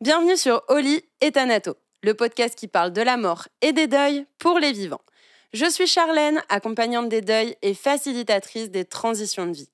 [0.00, 4.26] Bienvenue sur Oli et Thanato, le podcast qui parle de la mort et des deuils
[4.38, 5.00] pour les vivants.
[5.52, 9.70] Je suis Charlène, accompagnante des deuils et facilitatrice des transitions de vie.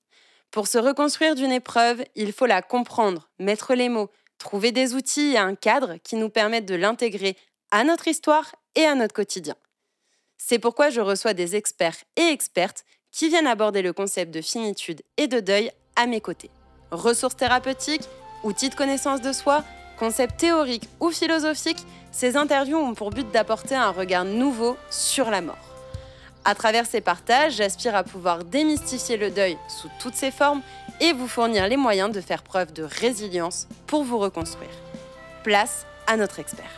[0.49, 4.09] Pour se reconstruire d'une épreuve, il faut la comprendre, mettre les mots,
[4.39, 7.37] trouver des outils et un cadre qui nous permettent de l'intégrer
[7.69, 9.55] à notre histoire et à notre quotidien.
[10.39, 15.03] C'est pourquoi je reçois des experts et expertes qui viennent aborder le concept de finitude
[15.17, 16.49] et de deuil à mes côtés.
[16.89, 18.09] Ressources thérapeutiques,
[18.43, 19.63] outils de connaissance de soi,
[19.97, 25.41] Concept théorique ou philosophique, ces interviews ont pour but d'apporter un regard nouveau sur la
[25.41, 25.57] mort.
[26.43, 30.61] À travers ces partages, j'aspire à pouvoir démystifier le deuil sous toutes ses formes
[31.01, 34.69] et vous fournir les moyens de faire preuve de résilience pour vous reconstruire.
[35.43, 36.69] Place à notre expert.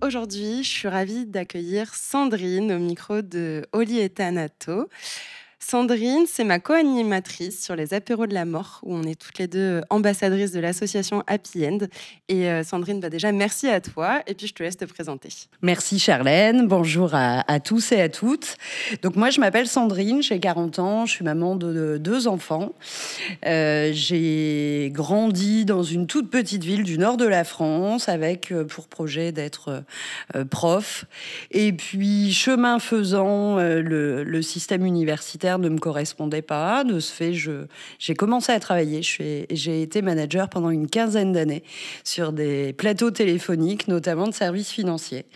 [0.00, 4.14] Aujourd'hui, je suis ravie d'accueillir Sandrine au micro de Oli et.
[5.70, 9.48] Sandrine, c'est ma co-animatrice sur les apéros de la mort, où on est toutes les
[9.48, 11.80] deux ambassadrices de l'association Happy End.
[12.30, 14.22] Et euh, Sandrine, bah déjà, merci à toi.
[14.26, 15.28] Et puis, je te laisse te présenter.
[15.60, 16.66] Merci Charlène.
[16.66, 18.56] Bonjour à, tous et à toutes.
[19.02, 22.72] Donc, moi, je m'appelle Sandrine, j'ai 40 ans, je suis maman de, deux enfants.
[23.44, 28.64] Euh, j'ai grandi dans une toute petite ville du nord de la France, avec euh,
[28.64, 29.84] pour projet d'être
[30.48, 31.04] prof.
[31.50, 36.84] Et puis, chemin faisant, le système universitaire ne me correspondait pas.
[36.84, 37.32] De ce fait,
[37.98, 39.02] j'ai commencé à travailler.
[39.02, 41.62] J'ai été manager pendant une quinzaine d'années
[42.04, 45.26] sur des plateaux téléphoniques, notamment de services financiers.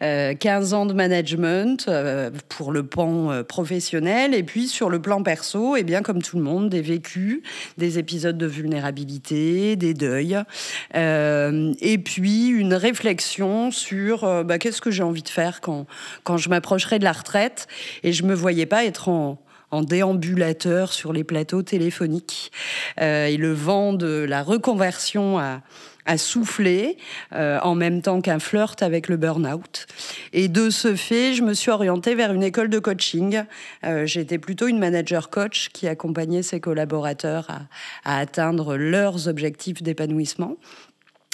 [0.00, 5.00] 15 euh, ans de management euh, pour le pan euh, professionnel et puis sur le
[5.00, 7.42] plan perso, eh bien comme tout le monde, des vécus,
[7.78, 10.38] des épisodes de vulnérabilité, des deuils,
[10.94, 15.86] et puis une réflexion sur bah, qu'est-ce que j'ai envie de faire quand,
[16.24, 17.66] quand je m'approcherai de la retraite.
[18.02, 19.38] Et je me voyais pas être en,
[19.72, 22.52] en déambulateur sur les plateaux téléphoniques.
[23.00, 25.62] Euh, et le vent de la reconversion a,
[26.16, 26.98] soufflé
[27.32, 29.86] euh, en même temps qu'un flirt avec le burn-out.
[30.32, 33.44] Et de ce fait, je me suis orientée vers une école de coaching.
[33.84, 37.46] Euh, J'étais plutôt une manager coach qui accompagnait ses collaborateurs
[38.04, 40.56] à atteindre leurs objectifs d'épanouissement.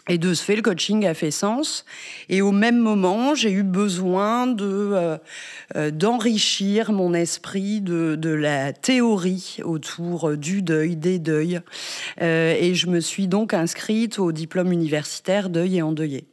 [0.08, 1.84] Et de ce fait, le coaching a fait sens.
[2.28, 5.18] Et au même moment, j'ai eu besoin de euh,
[5.76, 11.60] euh, d'enrichir mon esprit de, de, la théorie autour du deuil, des deuils.
[12.22, 16.24] Euh, et je me suis donc inscrite au diplôme universitaire deuil et endeuillé.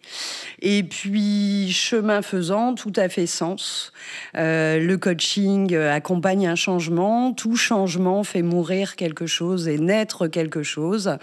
[0.61, 3.91] Et puis, chemin faisant, tout a fait sens.
[4.33, 7.33] le coaching accompagne un changement.
[7.33, 11.17] Tout changement fait mourir quelque chose et naître quelque chose.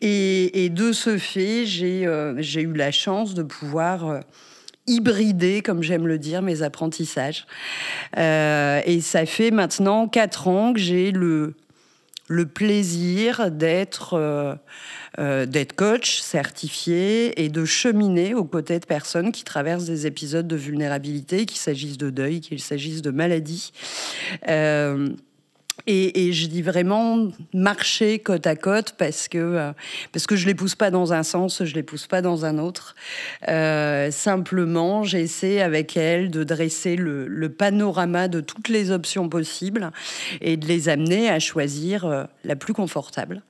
[0.00, 4.20] Et, de ce fait, euh, j'ai eu la chance de pouvoir euh,
[4.86, 7.46] hybrider, comme j'aime le dire, mes apprentissages.
[8.16, 11.54] Euh, et ça fait maintenant quatre ans que j'ai le,
[12.54, 14.58] plaisir d'être
[15.76, 21.46] coach certifié et de cheminer aux côtés de personnes qui traversent des épisodes de vulnérabilité,
[21.46, 23.72] qu'il s'agisse de deuil, qu'il s'agisse de maladie.
[25.86, 29.72] Et, je dis vraiment marcher côte à côte parce que, euh,
[30.12, 32.22] parce que je ne les pousse pas dans un sens, je ne les pousse pas
[32.22, 32.96] dans un autre.
[33.48, 39.92] Euh, simplement, j'essaie avec elles de dresser le, panorama de toutes les options possibles
[40.40, 43.42] et de les amener à choisir euh, la plus confortable.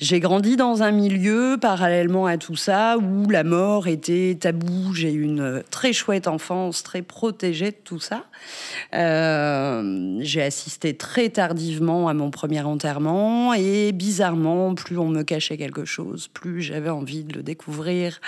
[0.00, 4.94] J'ai grandi dans un milieu parallèlement à tout ça où la mort était tabou.
[4.94, 8.24] J'ai eu une très chouette enfance, très protégée de tout ça.
[8.94, 15.58] Euh, j'ai assisté très tardivement à mon premier enterrement et bizarrement, plus on me cachait
[15.58, 18.22] quelque chose, plus j'avais envie de le découvrir.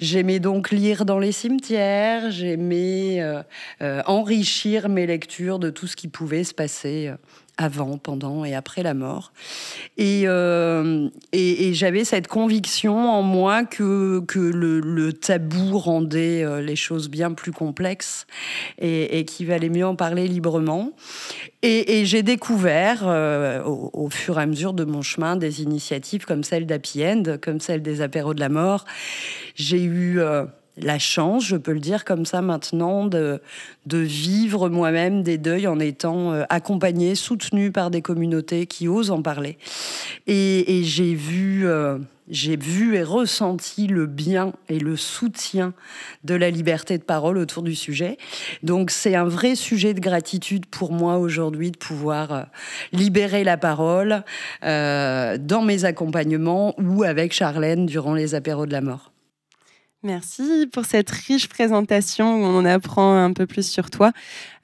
[0.00, 3.42] J'aimais donc lire dans les cimetières, j'aimais euh,
[3.82, 7.12] euh, enrichir mes lectures de tout ce qui pouvait se passer
[7.58, 9.32] avant, pendant et après la mort.
[9.98, 16.76] Euh, et, et, j'avais cette conviction en moi que, que le, tabou rendait euh, les
[16.76, 18.26] choses bien plus complexes
[18.78, 20.92] et, qu'il valait mieux en parler librement.
[21.62, 26.44] Et, j'ai découvert euh, au, fur et à mesure de mon chemin des initiatives comme
[26.44, 28.84] celle d'Happy End, comme celle des apéros de la mort.
[29.54, 30.20] J'ai eu
[30.76, 33.40] la chance, je peux le dire comme ça maintenant, de,
[33.86, 39.10] de vivre moi-même des deuils en étant euh, accompagnée, soutenue par des communautés qui osent
[39.10, 39.56] en parler.
[40.26, 45.72] Et, j'ai vu, euh, j'ai vu et ressenti le bien et le soutien
[46.24, 48.18] de la liberté de parole autour du sujet.
[48.62, 52.42] Donc c'est un vrai sujet de gratitude pour moi aujourd'hui de pouvoir euh,
[52.92, 54.24] libérer la parole
[54.62, 59.12] dans mes accompagnements ou avec Charlène durant les apéros de la mort.
[60.06, 64.12] Merci pour cette riche présentation où on apprend un peu plus sur toi.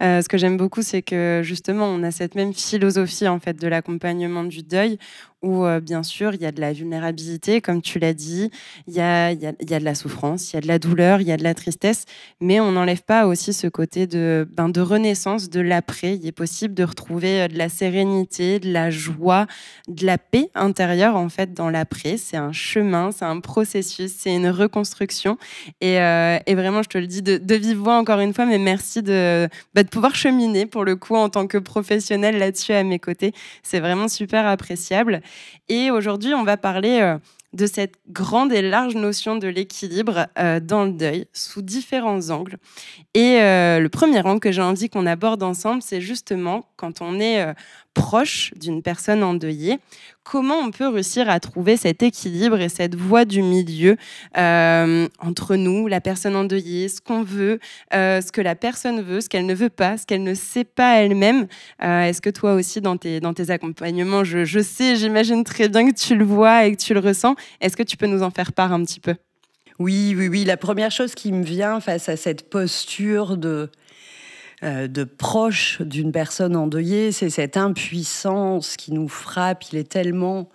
[0.00, 3.60] Euh, ce que j'aime beaucoup, c'est que justement, on a cette même philosophie en fait
[3.60, 4.98] de l'accompagnement du deuil,
[5.42, 8.50] où euh, bien sûr il y a de la vulnérabilité, comme tu l'as dit,
[8.86, 10.78] il y a, y, a, y a, de la souffrance, il y a de la
[10.78, 12.04] douleur, il y a de la tristesse,
[12.40, 16.16] mais on n'enlève pas aussi ce côté de, ben, de renaissance de l'après.
[16.16, 19.46] Il est possible de retrouver euh, de la sérénité, de la joie,
[19.88, 22.16] de la paix intérieure en fait dans l'après.
[22.16, 25.38] C'est un chemin, c'est un processus, c'est une reconstruction.
[25.80, 28.46] Et, euh, et, vraiment, je te le dis de, de, vive voix encore une fois,
[28.46, 32.72] mais merci de, bah, de pouvoir cheminer pour le coup en tant que professionnel là-dessus
[32.72, 33.32] à mes côtés.
[33.62, 35.22] C'est vraiment super appréciable.
[35.68, 37.18] Et aujourd'hui, on va parler euh,
[37.52, 42.56] de cette grande et large notion de l'équilibre euh, dans le deuil sous différents angles.
[43.14, 47.20] Et euh, le premier angle que j'ai envie qu'on aborde ensemble, c'est justement quand on
[47.20, 47.54] est
[47.94, 49.78] proche d'une personne endeuillée,
[50.22, 53.96] comment on peut réussir à trouver cet équilibre et cette voie du milieu
[54.36, 57.58] euh, entre nous, la personne endeuillée, ce qu'on veut,
[57.94, 60.64] euh, ce que la personne veut, ce qu'elle ne veut pas, ce qu'elle ne sait
[60.64, 61.46] pas elle-même?
[61.82, 65.68] Euh, Est-ce que toi aussi, dans tes, dans tes accompagnements, je, je sais, j'imagine très
[65.68, 68.22] bien que tu le vois et que tu le ressens, est-ce que tu peux nous
[68.22, 69.14] en faire part un petit peu?
[69.78, 70.44] Oui, oui, oui.
[70.44, 73.70] La première chose qui me vient face à cette posture de
[74.62, 79.64] de proche d'une personne endeuillée, c'est cette impuissance qui nous frappe.
[79.72, 80.48] Il est tellement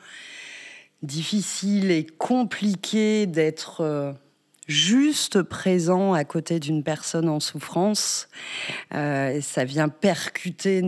[1.04, 4.14] difficile et compliqué d'être euh,
[4.68, 8.30] juste présent à côté d'une personne en souffrance.
[8.94, 10.82] Euh, ça vient percuter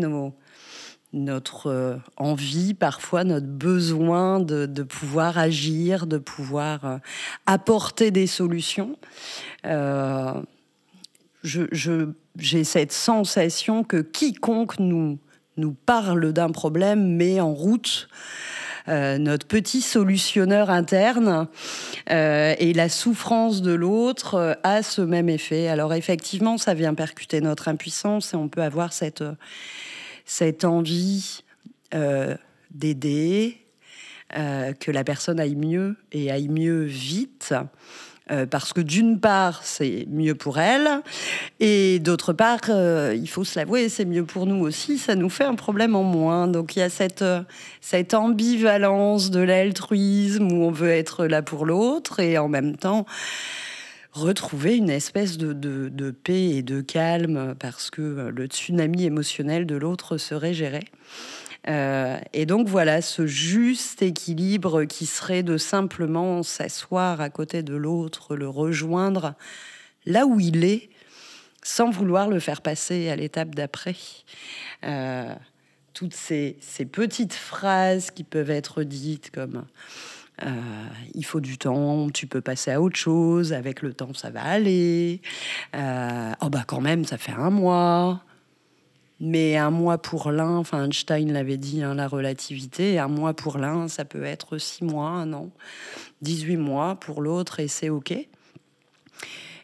[1.13, 6.99] notre envie, parfois notre besoin de, pouvoir agir, de pouvoir
[7.45, 8.97] apporter des solutions.
[11.43, 15.19] J'ai cette sensation que quiconque nous,
[15.57, 18.09] nous parle d'un problème met en route
[18.89, 21.47] euh, notre petit solutionneur interne
[22.09, 25.67] euh, et la souffrance de l'autre euh, a ce même effet.
[25.67, 29.23] Alors effectivement, ça vient percuter notre impuissance et on peut avoir cette,
[30.25, 31.43] cette envie
[32.71, 33.57] d'aider,
[34.31, 37.55] que la personne aille mieux et aille mieux vite.
[38.31, 41.01] Euh, parce que d'une part, c'est mieux pour elle,
[41.59, 45.29] et d'autre part, euh, il faut se l'avouer, c'est mieux pour nous aussi, ça nous
[45.29, 46.47] fait un problème en moins.
[46.47, 47.41] Donc il y a cette, euh,
[47.81, 53.05] cette ambivalence de l'altruisme où on veut être là pour l'autre, et en même temps
[54.11, 59.65] retrouver une espèce de, de, de, paix et de calme parce que le tsunami émotionnel
[59.65, 60.81] de l'autre serait géré.
[61.67, 67.75] Euh, et donc voilà, ce juste équilibre qui serait de simplement s'asseoir à côté de
[67.75, 69.35] l'autre, le rejoindre
[70.05, 70.89] là où il est,
[71.61, 73.95] sans vouloir le faire passer à l'étape d'après.
[74.85, 75.33] Euh,
[75.93, 76.57] toutes ces,
[76.91, 79.65] petites phrases qui peuvent être dites comme
[80.43, 84.29] euh, il faut du temps, tu peux passer à autre chose, avec le temps ça
[84.29, 85.21] va aller.
[85.73, 88.23] oh bah quand même, ça fait un mois.
[89.19, 93.57] Mais un mois pour l'un, enfin Einstein l'avait dit, hein, la relativité, un mois pour
[93.57, 95.49] l'un, ça peut être six mois, un an,
[96.21, 98.13] 18 mois pour l'autre, et c'est OK.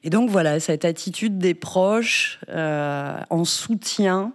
[0.06, 4.34] Et donc voilà, cette attitude des proches euh, en soutien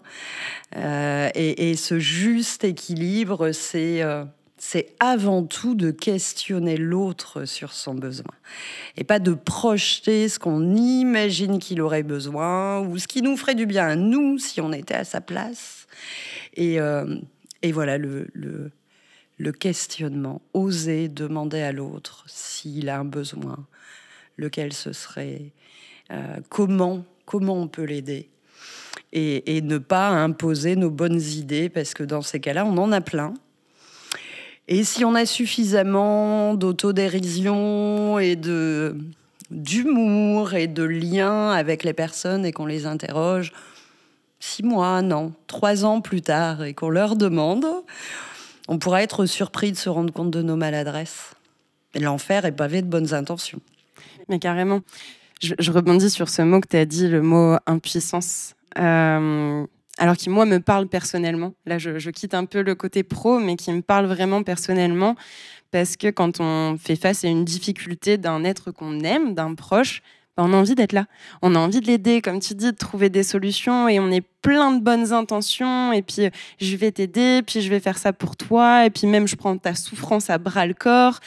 [0.77, 4.25] euh, et, ce juste équilibre, c'est euh,
[4.63, 8.35] c'est avant tout de questionner l'autre sur son besoin
[8.99, 13.55] et pas de projeter ce qu'on imagine qu'il aurait besoin ou ce qui nous ferait
[13.55, 15.87] du bien à nous si on était à sa place.
[16.55, 17.17] Et, euh,
[17.73, 18.71] voilà le,
[19.59, 23.67] questionnement, oser demander à l'autre s'il a un besoin,
[24.37, 25.53] lequel ce serait,
[26.13, 28.29] euh, comment, comment on peut l'aider.
[29.13, 33.01] Et ne pas imposer nos bonnes idées parce que dans ces cas-là, on en a
[33.01, 33.33] plein
[34.71, 38.97] et si on a suffisamment d'autodérision et de
[39.51, 43.53] d'humour et de lien avec les personnes et qu'on les interroge
[44.39, 47.67] six mois, non, trois ans plus tard et qu'on leur demande,
[48.69, 51.35] on pourra être surpris de se rendre compte de nos maladresses.
[51.99, 53.61] L'enfer est pavé de bonnes intentions.
[54.29, 54.83] Mais carrément.
[55.43, 58.55] Je, je rebondis sur ce mot que tu as dit, le mot impuissance.
[58.79, 59.67] Euh,
[60.01, 61.53] alors qui moi me parle personnellement.
[61.67, 65.15] Là, je, quitte un peu le côté pro, mais qui me parle vraiment personnellement,
[65.71, 70.03] parce que quand on fait face à une difficulté d'un être qu'on aime, d'un proche,
[70.37, 71.07] bah, on a envie d'être là.
[71.43, 74.25] On a envie de l'aider, comme tu dis, de trouver des solutions et on est
[74.43, 78.37] plein de bonnes intentions et puis je vais t'aider, puis je vais faire ça pour
[78.37, 81.21] toi et puis même je prends ta souffrance à bras le corps.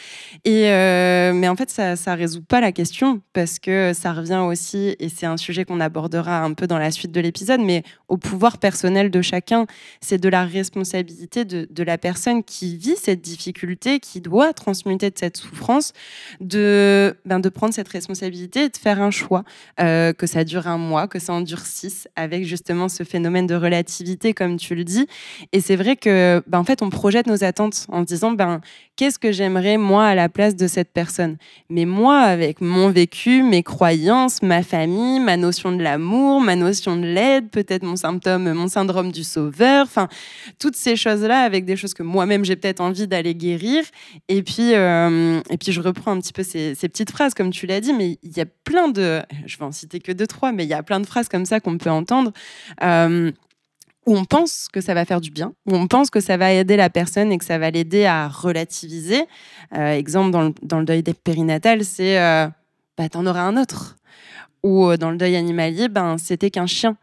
[0.46, 4.44] Et euh, mais en fait, ça ne résout pas la question parce que ça revient
[4.48, 7.84] aussi, et c'est un sujet qu'on abordera un peu dans la suite de l'épisode, mais
[8.08, 9.66] au pouvoir personnel de chacun.
[10.02, 15.10] C'est de la responsabilité de, de la personne qui vit cette difficulté, qui doit transmuter
[15.10, 15.94] de cette souffrance,
[16.40, 19.44] de, ben, de prendre cette responsabilité et de faire un choix,
[19.80, 23.48] euh, que ça dure un mois, que ça en dure six, avec justement ce phénomène
[23.48, 25.08] de relativité, comme tu le dis.
[25.52, 28.62] Et c'est vrai que, ben, en fait, on projette nos attentes en se disant, ben,
[28.96, 31.38] qu'est-ce que j'aimerais moi à la place de cette personne?
[31.70, 36.96] Mais moi, avec mon vécu, mes croyances, ma famille, ma notion de l'amour, ma notion
[36.96, 40.08] de l'aide, peut-être mon symptôme, mon syndrome du sauveur, enfin,
[40.60, 43.84] toutes ces choses-là, avec des choses que moi-même j'ai peut-être envie d'aller guérir.
[44.28, 47.66] Et puis, euh, et puis, je reprends un petit peu ces, petites phrases, comme tu
[47.66, 50.52] l'as dit, mais il y a plein de, je vais en citer que deux, trois,
[50.52, 52.32] mais il y a plein de phrases comme ça qu'on peut entendre.
[52.84, 53.32] Euh,
[54.06, 56.52] où on pense que ça va faire du bien, où on pense que ça va
[56.52, 59.24] aider la personne et que ça va l'aider à relativiser.
[59.76, 60.32] Euh, exemple,
[60.62, 62.48] dans le, deuil périnatal, c'est euh,
[62.98, 63.98] bah, t'en auras un autre.
[64.64, 66.98] Ou euh, dans le deuil animalier, ben, c'était qu'un chien.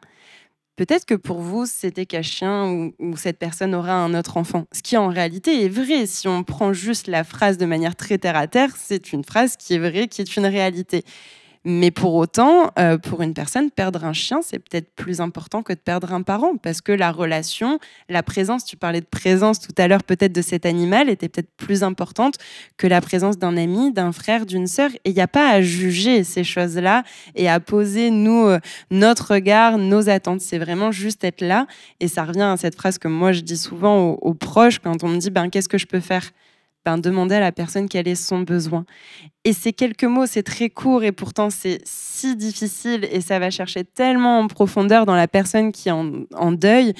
[0.76, 4.64] Peut-être que pour vous, c'était qu'un chien ou, cette personne aura un autre enfant.
[4.72, 6.06] Ce qui en réalité est vrai.
[6.06, 9.56] Si on prend juste la phrase de manière très terre à terre, c'est une phrase
[9.58, 11.04] qui est vraie, qui est une réalité.
[11.64, 15.74] Mais pour autant, euh, pour une personne, perdre un chien, c'est peut-être plus important que
[15.74, 19.74] de perdre un parent, parce que la relation, la présence, tu parlais de présence tout
[19.76, 22.36] à l'heure peut-être de cet animal, était peut-être plus importante
[22.78, 24.90] que la présence d'un ami, d'un frère, d'une sœur.
[25.04, 27.02] Et il n'y a pas à juger ces choses-là
[27.34, 28.58] et à poser, nous, euh,
[28.90, 30.40] notre regard, nos attentes.
[30.40, 31.66] C'est vraiment juste être là.
[32.00, 35.04] Et ça revient à cette phrase que moi, je dis souvent aux, aux proches quand
[35.04, 36.30] on me dit, ben, qu'est-ce que je peux faire?
[36.84, 38.84] Ben, demander à la personne quel est son besoin.
[39.44, 43.50] Et ces quelques mots, c'est très court et pourtant c'est si difficile et ça va
[43.50, 46.94] chercher tellement en profondeur dans la personne qui est en, deuil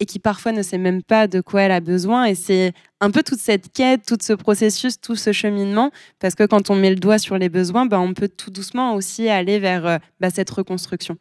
[0.00, 2.24] et qui parfois ne sait même pas de quoi elle a besoin.
[2.24, 6.44] Et c'est un peu toute cette quête, tout ce processus, tout ce cheminement, parce que
[6.44, 9.60] quand on met le doigt sur les besoins, ben, on peut tout doucement aussi aller
[9.60, 11.16] vers euh, ben, cette reconstruction.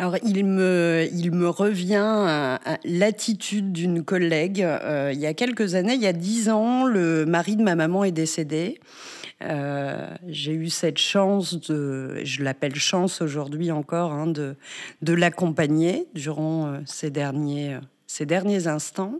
[0.00, 4.62] Alors, il me, il me revient l'attitude d'une collègue.
[4.62, 7.74] Euh, il y a quelques années, il y a dix ans, le mari de ma
[7.74, 8.78] maman est décédé.
[9.42, 14.54] Euh, j'ai eu cette chance de, je l'appelle chance aujourd'hui encore, hein, de,
[15.02, 17.76] de l'accompagner durant euh, ces derniers,
[18.06, 19.18] ces derniers instants.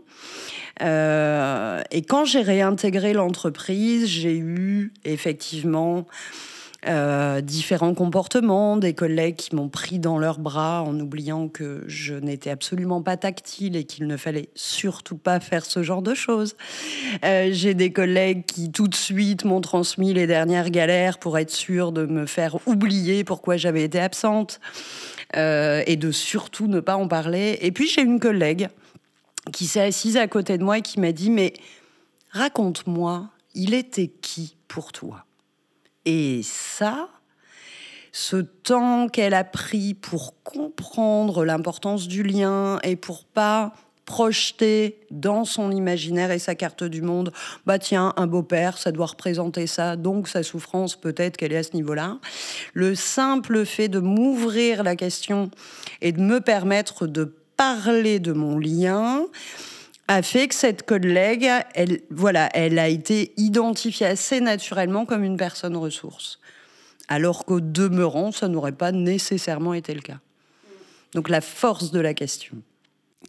[0.79, 6.05] et quand j'ai réintégré l'entreprise, j'ai eu effectivement
[6.87, 12.15] euh, différents comportements, des collègues qui m'ont pris dans leurs bras en oubliant que je
[12.15, 16.55] n'étais absolument pas tactile et qu'il ne fallait surtout pas faire ce genre de choses.
[17.25, 21.51] Euh, j'ai des collègues qui tout de suite m'ont transmis les dernières galères pour être
[21.51, 24.61] sûr de me faire oublier pourquoi j'avais été absente
[25.35, 27.57] euh, et de surtout ne pas en parler.
[27.61, 28.69] Et puis j'ai une collègue
[29.51, 31.51] qui s'est assise à côté de moi et qui m'a dit mais
[32.31, 35.25] raconte-moi, il était qui pour toi?
[36.05, 37.09] Et ça,
[38.11, 43.73] ce temps qu'elle a pris pour comprendre l'importance du lien et pour pas
[44.05, 47.31] projeter dans son imaginaire et sa carte du monde,
[47.67, 51.63] bah tiens, un beau-père, ça doit représenter ça, donc sa souffrance, peut-être qu'elle est à
[51.63, 52.17] ce niveau-là.
[52.73, 55.51] Le simple fait de m'ouvrir la question
[56.01, 59.27] et de me permettre de parler de mon lien,
[60.09, 65.37] a fait que cette collègue, elle, voilà, elle a été identifiée assez naturellement comme une
[65.37, 66.39] personne ressource.
[67.07, 70.17] Alors qu'au demeurant, ça n'aurait pas nécessairement été le cas.
[71.13, 72.57] Donc la force de la question.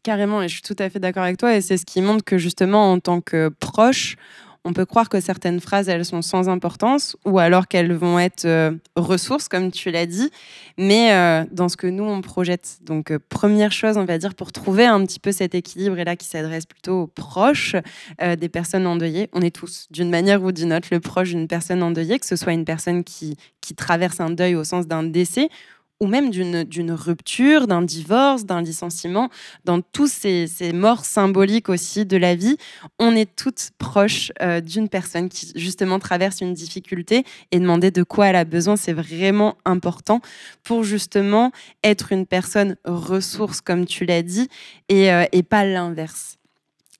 [0.02, 2.24] Carrément, et je suis tout à fait d'accord avec toi, et c'est ce qui montre
[2.24, 4.16] que justement, en tant que proche,
[4.64, 8.44] on peut croire que certaines phrases, elles sont sans importance, ou alors qu'elles vont être
[8.44, 10.30] euh, ressources, comme tu l'as dit,
[10.76, 12.78] mais euh, dans ce que nous, on projette.
[12.82, 16.04] Donc, euh, première chose, on va dire, pour trouver un petit peu cet équilibre, et
[16.04, 17.76] là qui s'adresse plutôt aux proches
[18.20, 21.82] des personnes endeuillées, on est tous, d'une manière ou d'une autre, le proche d'une personne
[21.82, 25.48] endeuillée, que ce soit une personne qui, qui traverse un deuil au sens d'un décès,
[26.00, 29.28] ou même d'une rupture, d'un divorce, d'un licenciement,
[29.64, 32.56] dans tous ces, morts symboliques aussi de la vie,
[32.98, 38.02] on est toutes proches euh, d'une personne qui justement traverse une difficulté et demander de
[38.02, 40.20] quoi elle a besoin, c'est vraiment important
[40.64, 41.52] pour justement
[41.84, 44.48] être une personne ressource, comme tu l'as dit,
[44.88, 46.39] et, euh, et pas l'inverse.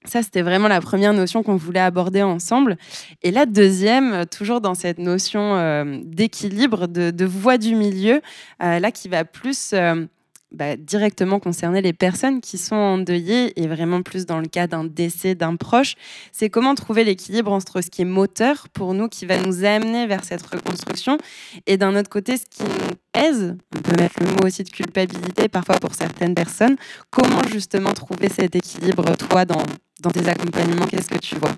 [0.07, 2.79] Ça, c'était vraiment la première notion qu'on voulait aborder ensemble.
[3.23, 8.23] Et la deuxième, toujours dans cette notion euh, d'équilibre, de, voie du milieu,
[8.63, 10.07] euh, là qui va plus euh,
[10.53, 14.85] bah, directement concerner les personnes qui sont endeuillées et vraiment plus dans le cas d'un
[14.85, 15.95] décès d'un proche.
[16.33, 20.07] C'est comment trouver l'équilibre entre ce qui est moteur pour nous, qui va nous amener
[20.07, 21.19] vers cette reconstruction,
[21.67, 24.71] et d'un autre côté, ce qui nous pèse, on peut mettre le mot aussi de
[24.71, 26.77] culpabilité parfois pour certaines personnes.
[27.11, 29.63] Comment justement trouver cet équilibre, toi, dans,
[30.01, 31.57] dans tes accompagnements Qu'est-ce que tu vois?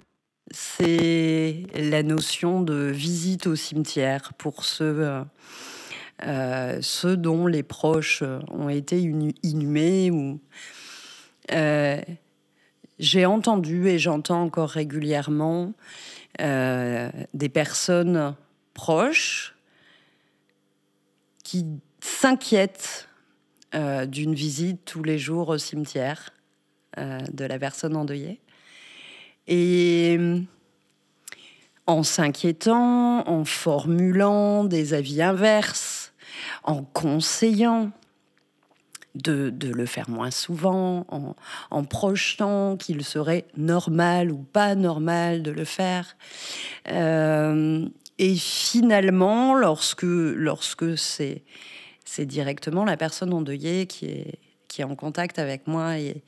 [0.50, 5.24] C'est la notion de visite au cimetière pour ceux, euh,
[6.26, 10.10] euh, dont les proches ont été inhumés.
[11.52, 12.00] Euh,
[12.98, 15.72] j'ai entendu et j'entends encore régulièrement
[16.38, 18.34] des personnes
[18.74, 19.54] proches
[21.44, 21.66] qui
[22.00, 23.08] s'inquiètent
[23.74, 26.30] d'une visite tous les jours au cimetière
[26.96, 28.40] de la personne endeuillée.
[29.48, 30.18] Et
[31.86, 36.12] en s'inquiétant, en formulant des avis inverses,
[36.64, 37.90] en conseillant
[39.14, 41.06] de, le faire moins souvent,
[41.70, 46.16] en, projetant qu'il serait normal ou pas normal de le faire.
[46.88, 47.86] Euh,
[48.18, 51.42] et finalement, lorsque, lorsque c'est,
[52.04, 54.38] c'est directement la personne endeuillée qui est,
[54.72, 56.22] qui en contact avec moi et,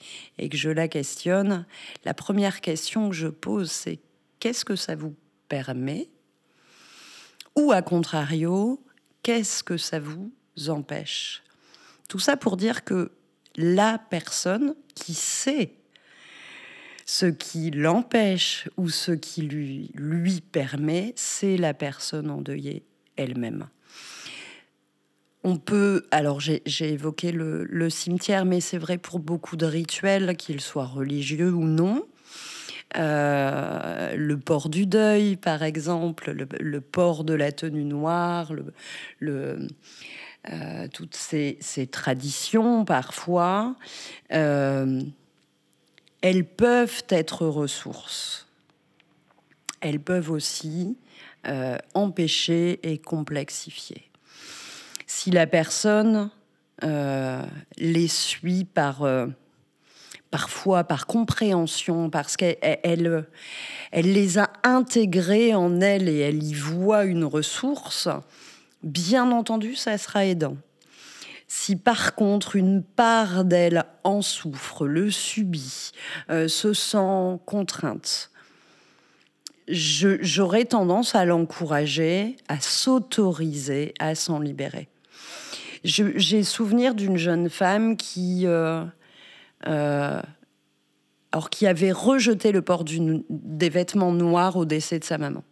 [0.48, 1.64] que je la questionne,
[2.04, 4.00] la première question que je pose, c'est
[4.38, 5.14] qu'est-ce que ça vous
[5.48, 6.10] permet?
[7.56, 8.84] Ou à contrario,
[9.22, 10.30] qu'est-ce que ça vous
[10.68, 11.42] empêche?
[12.08, 13.12] Tout ça pour dire que
[13.56, 15.72] la personne qui sait
[17.06, 22.84] ce qui l'empêche ou ce qui lui, lui permet, c'est la personne endeuillée
[23.16, 23.68] elle-même.
[25.46, 30.62] On peut, alors j'ai évoqué le, cimetière, mais c'est vrai pour beaucoup de rituels, qu'ils
[30.62, 32.06] soient religieux ou non.
[32.96, 38.52] Euh, le port du deuil, par exemple, le, port de la tenue noire,
[39.22, 39.68] euh,
[40.94, 43.76] toutes ces, traditions, parfois,
[44.32, 45.02] euh,
[46.22, 48.48] elles peuvent être ressources.
[49.82, 50.96] Elles peuvent aussi
[51.92, 54.08] empêcher et complexifier
[55.06, 56.30] si la personne
[56.82, 57.42] euh,
[57.76, 59.26] les suit par euh,
[60.30, 62.58] parfois par compréhension, parce qu'elle
[63.92, 68.08] elle, les a intégrés en elle et elle y voit une ressource,
[68.82, 70.56] bien entendu, ça sera aidant.
[71.46, 75.92] Si par contre une part d'elle en souffre, le subit,
[76.30, 78.30] euh, se sent contrainte,
[79.68, 84.88] j'aurais tendance à l'encourager, à s'autoriser à s'en libérer.
[85.84, 88.84] J'ai souvenir d'une jeune femme qui, euh,
[89.66, 90.20] euh,
[91.30, 95.44] alors, qui avait rejeté le port des vêtements noirs au décès de sa maman.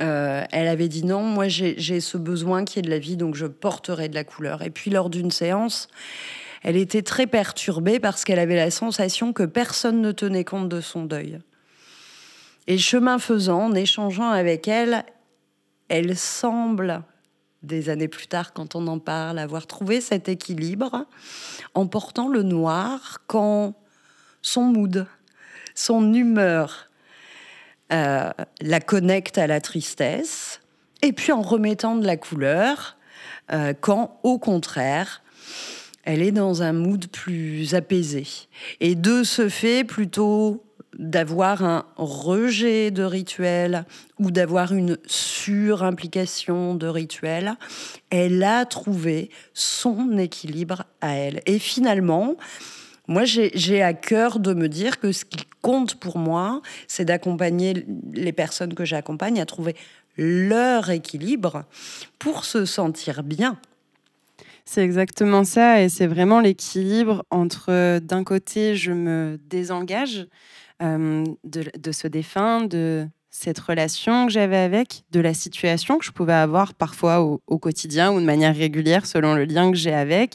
[0.00, 3.34] Euh, elle avait dit non, moi j'ai ce besoin qui est de la vie, donc
[3.34, 4.62] je porterai de la couleur.
[4.62, 5.88] Et puis lors d'une séance,
[6.62, 10.80] elle était très perturbée parce qu'elle avait la sensation que personne ne tenait compte de
[10.80, 11.38] son deuil.
[12.66, 15.04] Et chemin faisant, en échangeant avec elle,
[15.88, 17.02] elle semble
[17.64, 21.06] des années plus tard, quand on en parle, avoir trouvé cet équilibre
[21.74, 23.74] en portant le noir quand
[24.42, 25.06] son mood,
[25.74, 26.90] son humeur
[27.92, 30.60] euh, la connecte à la tristesse,
[31.02, 32.96] et puis en remettant de la couleur
[33.52, 35.22] euh, quand, au contraire,
[36.04, 38.26] elle est dans un mood plus apaisé.
[38.80, 40.63] Et de ce fait, plutôt
[40.98, 43.84] d'avoir un rejet de rituel
[44.18, 47.54] ou d'avoir une surimplication de rituel,
[48.10, 51.40] elle a trouvé son équilibre à elle.
[51.46, 52.36] Et finalement,
[53.06, 57.86] moi, j'ai à cœur de me dire que ce qui compte pour moi, c'est d'accompagner
[58.12, 59.76] les personnes que j'accompagne à trouver
[60.16, 61.64] leur équilibre
[62.18, 63.58] pour se sentir bien.
[64.66, 70.26] C'est exactement ça, et c'est vraiment l'équilibre entre, d'un côté, je me désengage,
[70.82, 76.12] euh, de, ce défunt, de cette relation que j'avais avec, de la situation que je
[76.12, 80.34] pouvais avoir parfois au, quotidien ou de manière régulière selon le lien que j'ai avec.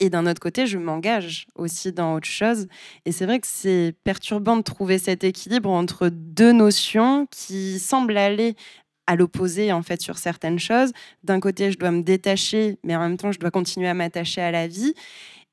[0.00, 2.66] Et d'un autre côté, je m'engage aussi dans autre chose.
[3.04, 8.16] Et c'est vrai que c'est perturbant de trouver cet équilibre entre deux notions qui semblent
[8.16, 8.56] aller
[9.06, 10.92] à l'opposé en fait sur certaines choses.
[11.24, 14.40] D'un côté, je dois me détacher, mais en même temps, je dois continuer à m'attacher
[14.40, 14.94] à la vie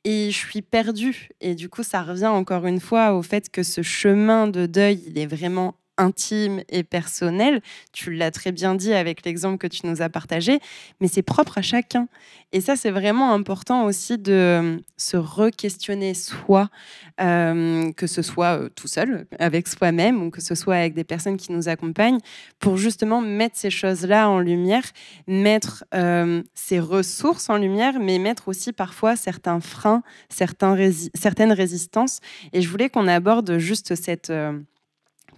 [0.03, 1.29] et je suis perdue.
[1.41, 5.03] Et du coup, ça revient encore une fois au fait que ce chemin de deuil,
[5.07, 7.61] il est vraiment intime et personnel.
[7.93, 10.59] Tu l'as très bien dit avec l'exemple que tu nous as partagé,
[10.99, 12.07] mais c'est propre à chacun.
[12.51, 16.69] Et ça, c'est vraiment important aussi de euh, se re-questionner soi,
[17.21, 21.03] euh, que ce soit euh, tout seul, avec soi-même, ou que ce soit avec des
[21.03, 22.17] personnes qui nous accompagnent,
[22.57, 24.83] pour justement mettre ces choses-là en lumière,
[25.27, 25.83] mettre
[26.55, 30.75] ces ressources en lumière, mais mettre aussi parfois certains freins, certains
[31.13, 32.19] certaines résistances.
[32.53, 34.31] Et je voulais qu'on aborde juste cette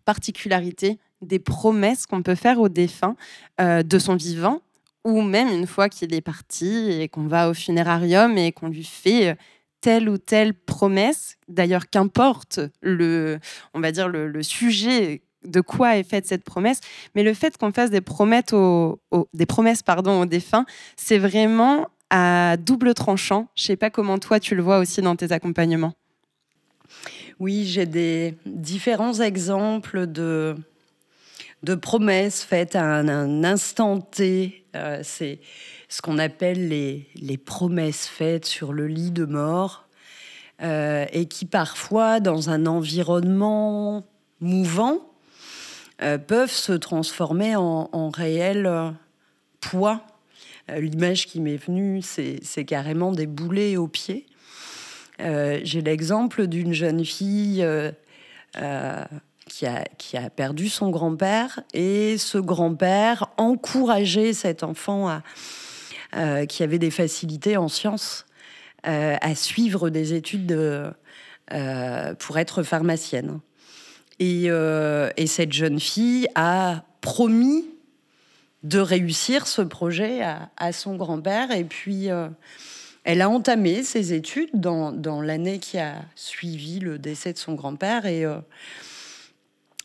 [0.05, 3.15] particularité des promesses qu'on peut faire au défunt
[3.59, 4.61] de son vivant
[5.03, 8.83] ou même une fois qu'il est parti et qu'on va au funérarium et qu'on lui
[8.83, 9.35] fait euh,
[9.81, 11.37] telle ou telle promesse.
[11.47, 13.39] D'ailleurs, qu'importe le,
[13.73, 16.81] on va dire le, sujet de quoi est faite cette promesse,
[17.15, 18.99] mais le fait qu'on fasse des promesses aux,
[19.85, 20.65] pardon aux défunts,
[20.97, 23.47] c'est vraiment à double tranchant.
[23.55, 25.93] Je sais pas comment toi tu le vois aussi dans tes accompagnements.
[27.41, 30.55] Oui, j'ai des différents exemples de
[31.63, 34.63] de promesses faites à un, instant T.
[34.75, 35.39] Euh, c'est
[35.89, 39.87] ce qu'on appelle les, les, promesses faites sur le lit de mort
[40.61, 44.05] euh, et qui parfois, dans un environnement
[44.39, 44.99] mouvant,
[46.03, 48.93] euh, peuvent se transformer en, en réel
[49.61, 50.05] poids.
[50.69, 54.27] L'image qui m'est venue, c'est carrément des boulets aux pieds.
[55.19, 57.65] J'ai l'exemple d'une jeune fille
[59.51, 59.65] qui
[60.17, 65.21] a, perdu son grand-père et ce grand-père encourageait cet enfant
[66.15, 68.25] euh, qui avait des facilités en sciences
[68.85, 73.39] euh, à suivre des études euh, pour être pharmacienne.
[74.19, 74.49] Et,
[75.25, 77.65] cette jeune fille a promis
[78.63, 80.21] de réussir ce projet
[80.57, 82.09] à, son grand-père et puis
[83.03, 88.05] elle a entamé ses études dans, l'année qui a suivi le décès de son grand-père
[88.05, 88.25] et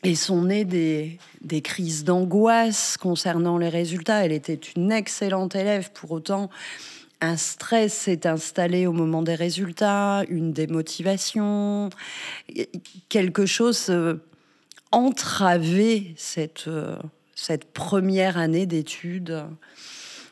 [0.02, 4.24] et sont nées des, des crises d'angoisse concernant les résultats.
[4.24, 6.48] Elle était une excellente élève, pour autant,
[7.20, 11.90] un stress s'est installé au moment des résultats, une démotivation,
[13.08, 14.22] quelque chose euh,
[14.92, 16.96] entravé cette, euh,
[17.34, 19.44] cette première année d'études.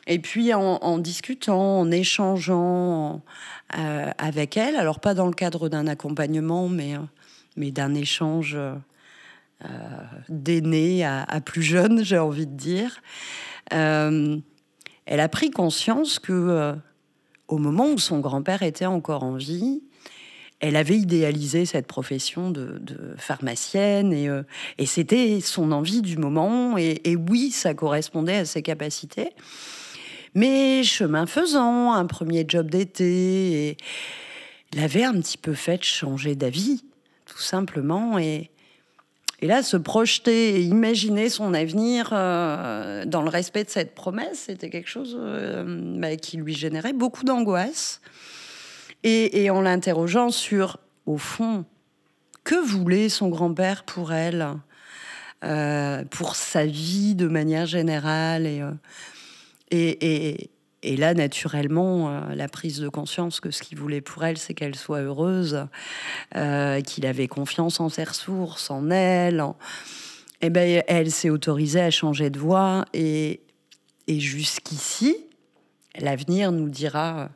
[0.07, 3.21] Et puis en, discutant, en échangeant
[3.77, 6.93] euh, avec elle, alors pas dans le cadre d'un accompagnement, mais,
[7.57, 8.57] mais d'un échange
[9.63, 13.01] euh, à, plus jeune, j'ai envie de dire.
[13.73, 14.37] Euh,
[15.05, 16.73] elle a pris conscience que, euh,
[17.47, 19.81] au moment où son grand-père était encore en vie,
[20.59, 22.81] elle avait idéalisé cette profession de,
[23.17, 26.77] pharmacienne et, c'était son envie du moment.
[26.77, 29.31] Et, oui, ça correspondait à ses capacités.
[30.35, 33.77] Mais chemin faisant, un premier job d'été,
[34.73, 36.83] l'avait un petit peu fait changer d'avis,
[37.25, 38.19] tout simplement.
[38.19, 38.51] Et,
[39.41, 44.43] et là, se projeter et imaginer son avenir euh, dans le respect de cette promesse,
[44.47, 45.63] c'était quelque chose euh,
[45.97, 48.01] bah, qui lui générait beaucoup d'angoisse.
[49.03, 51.63] Et, en l'interrogeant sur, au fond,
[52.43, 54.47] que voulait son grand-père pour elle,
[55.43, 58.63] euh, pour sa vie de manière générale, et,
[59.71, 60.49] et,
[60.85, 64.53] et là, naturellement, euh, la prise de conscience que ce qu'il voulait pour elle, c'est
[64.53, 65.65] qu'elle soit heureuse,
[66.35, 69.43] euh, qu'il avait confiance en ses ressources, en elle.
[70.41, 72.85] Eh ben, elle s'est autorisée à changer de voie.
[72.93, 73.41] Et,
[74.07, 75.17] jusqu'ici,
[75.97, 77.29] l'avenir nous dira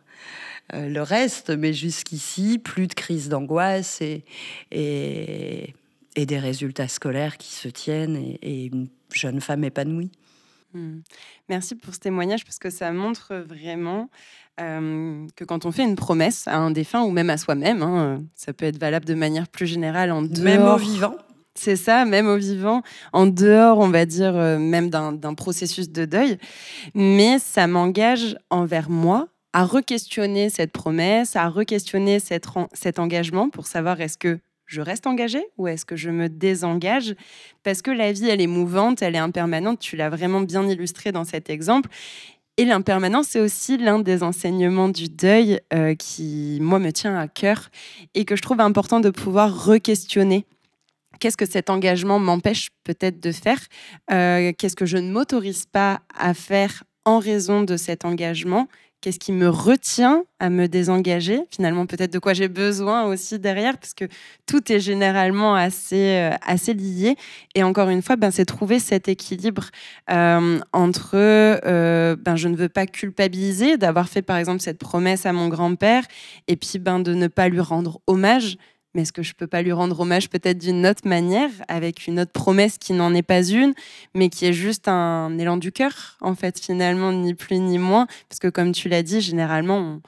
[0.76, 4.24] euh, le reste, mais jusqu'ici, plus de crise d'angoisse et,
[4.72, 5.74] et,
[6.16, 10.12] des résultats scolaires qui se tiennent et une jeune femme épanouie.
[10.74, 11.00] Mmh.
[11.50, 14.10] Merci pour ce témoignage parce que ça montre vraiment
[14.58, 18.52] que quand on fait une promesse à un défunt ou même à soi-même, hein, ça
[18.52, 20.44] peut être valable de manière plus générale en dehors.
[20.44, 21.16] Même au vivant.
[21.56, 26.38] C'est ça, même au vivant, en dehors, on va dire, même d'un processus de deuil.
[26.94, 34.00] Mais ça m'engage envers moi à re-questionner cette promesse, à re-questionner cet engagement pour savoir
[34.02, 37.16] est-ce que je reste engagée ou est-ce que je me désengage?
[37.64, 39.80] Parce que la vie, elle est mouvante, elle est impermanente.
[39.80, 41.90] Tu l'as vraiment bien illustré dans cet exemple.
[42.58, 47.28] Et l'impermanence, c'est aussi l'un des enseignements du deuil euh, qui, moi, me tient à
[47.28, 47.70] cœur
[48.14, 50.46] et que je trouve important de pouvoir re-questionner.
[51.20, 53.60] Qu'est-ce que cet engagement m'empêche peut-être de faire?
[54.12, 58.68] Euh, Qu'est-ce que je ne m'autorise pas à faire en raison de cet engagement?
[59.02, 63.78] Qu'est-ce qui me retient à me désengager Finalement, peut-être de quoi j'ai besoin aussi derrière,
[63.78, 64.06] parce que
[64.46, 67.16] tout est généralement assez, euh, assez lié.
[67.56, 69.70] Et encore une fois, ben, c'est trouver cet équilibre
[70.12, 75.26] euh, entre euh, ben, je ne veux pas culpabiliser d'avoir fait par exemple cette promesse
[75.26, 76.04] à mon grand-père,
[76.50, 78.58] et puis ben, de ne pas lui rendre hommage
[78.94, 82.20] mais est-ce que je peux pas lui rendre hommage peut-être d'une autre manière, avec une
[82.20, 83.74] autre promesse qui n'en est pas une,
[84.16, 88.08] mais qui est juste un élan du cœur, en fait, finalement, ni plus ni moins,
[88.28, 90.00] parce que comme tu l'as dit, généralement,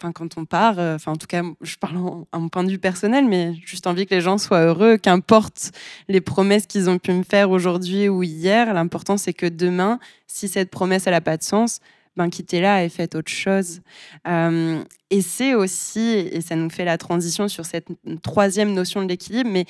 [0.00, 1.96] enfin, quand on part, euh, enfin, en tout cas, je parle
[2.32, 5.72] à mon point de vue personnel, mais juste envie que les gens soient heureux, qu'importe
[6.08, 10.48] les promesses qu'ils ont pu me faire aujourd'hui ou hier, l'important c'est que demain, si
[10.48, 11.80] cette promesse elle n'a pas de sens,
[12.16, 13.80] ben, quittez-la et faites autre chose.
[14.26, 17.88] Euh, et c'est aussi, et ça nous fait la transition sur cette
[18.22, 19.64] troisième notion de l'équilibre, mais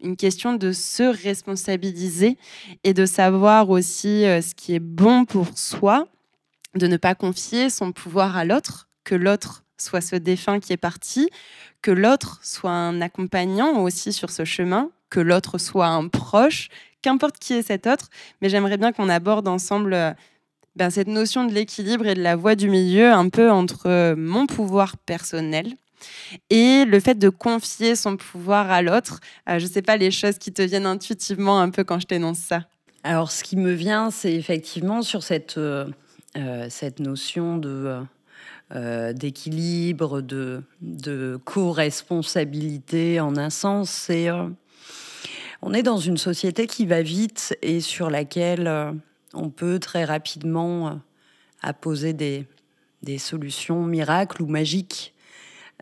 [0.00, 2.38] une question de se responsabiliser
[2.84, 6.06] et de savoir aussi euh, ce qui est bon pour soi,
[6.74, 10.76] de ne pas confier son pouvoir à l'autre, que l'autre soit ce défunt qui est
[10.76, 11.28] parti,
[11.82, 16.68] que l'autre soit un accompagnant aussi sur ce chemin, que l'autre soit un proche,
[17.02, 18.08] qu'importe qui est cet autre.
[18.40, 20.12] Mais j'aimerais bien qu'on aborde ensemble euh,
[20.78, 24.14] ben, cette notion de l'équilibre et de la voie du milieu un peu entre euh,
[24.16, 25.74] mon pouvoir personnel
[26.50, 29.18] et le fait de confier son pouvoir à l'autre.
[29.48, 32.06] Euh, je ne sais pas les choses qui te viennent intuitivement un peu quand je
[32.06, 32.60] t'énonce ça.
[33.02, 35.86] Alors ce qui me vient, c'est effectivement sur cette, euh,
[36.70, 38.00] cette notion de...
[39.14, 43.90] d'équilibre, de, de co-responsabilité en un sens.
[43.90, 44.28] C'est,
[45.60, 49.00] on est dans une société qui va vite et sur laquelle
[49.34, 50.94] on peut très rapidement euh,
[51.62, 52.46] apposer des,
[53.18, 55.14] solutions miracles ou magiques,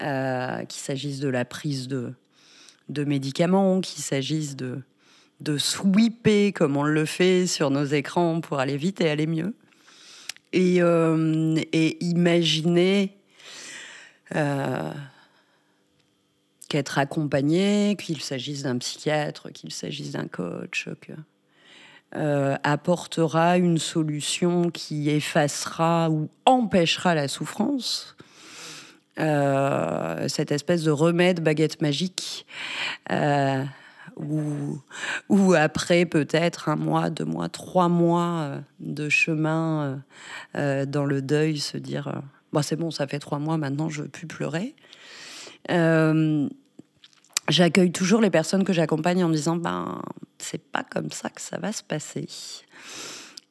[0.02, 2.14] euh, qu'il s'agisse de la prise de,
[3.04, 4.82] médicaments, qu'il s'agisse de,
[5.40, 9.54] de sweeper comme on le fait sur nos écrans pour aller vite et aller mieux.
[10.52, 13.16] Et, euh, et imaginer
[16.68, 21.12] qu'être accompagné, qu'il s'agisse d'un psychiatre, qu'il s'agisse d'un coach, que,
[22.14, 28.16] euh, apportera une solution qui effacera ou empêchera la souffrance.
[29.18, 32.46] Euh, cette espèce de remède baguette magique,
[33.10, 33.64] euh,
[34.18, 40.02] ou, après peut-être un mois, deux mois, trois mois de chemin
[40.54, 44.08] dans le deuil, se dire bon, c'est bon, ça fait trois mois, maintenant je veux
[44.08, 44.74] plus pleurer.
[47.48, 50.02] J'accueille toujours les personnes que j'accompagne en disant ben
[50.38, 52.26] c'est pas comme ça que ça va se passer.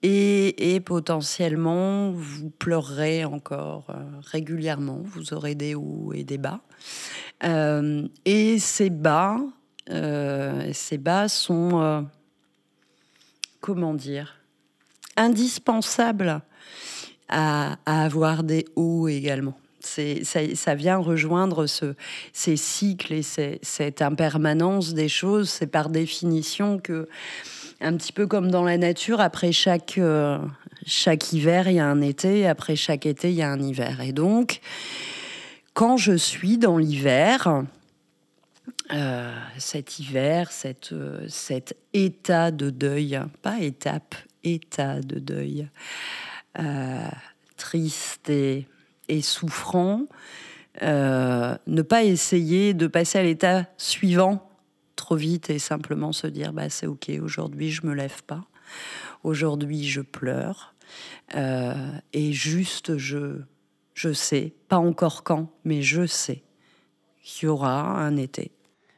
[0.03, 6.59] Et, potentiellement, vous pleurerez encore euh, régulièrement, vous aurez des hauts et des bas.
[7.43, 9.39] Euh, et ces bas,
[9.89, 12.05] euh, ces bas sont,
[13.61, 14.35] comment dire,
[15.17, 16.41] indispensables
[17.27, 21.95] à avoir des hauts également ça, vient rejoindre ce,
[22.33, 23.21] ces cycles et
[23.61, 25.49] cette impermanence des choses.
[25.49, 27.07] C'est par définition que,
[27.81, 30.39] un petit peu comme dans la nature, après chaque, euh,
[30.85, 34.01] chaque hiver, il y a un été, après chaque été, il y a un hiver.
[34.01, 34.59] Et donc,
[35.73, 37.63] quand je suis dans l'hiver,
[38.93, 45.67] euh, cet hiver, cette, euh, cet état de deuil, pas étape, état de deuil,
[47.57, 48.65] triste et
[49.09, 50.07] et souffrant,
[50.81, 54.49] euh, ne pas essayer de passer à l'état suivant
[54.95, 58.45] trop vite et simplement se dire bah, c'est ok, aujourd'hui je me lève pas,
[59.23, 60.75] aujourd'hui je pleure,
[61.35, 61.73] euh,
[62.13, 63.39] et juste je,
[63.93, 66.43] je sais, pas encore quand, mais je sais
[67.23, 68.51] qu'il y aura un été.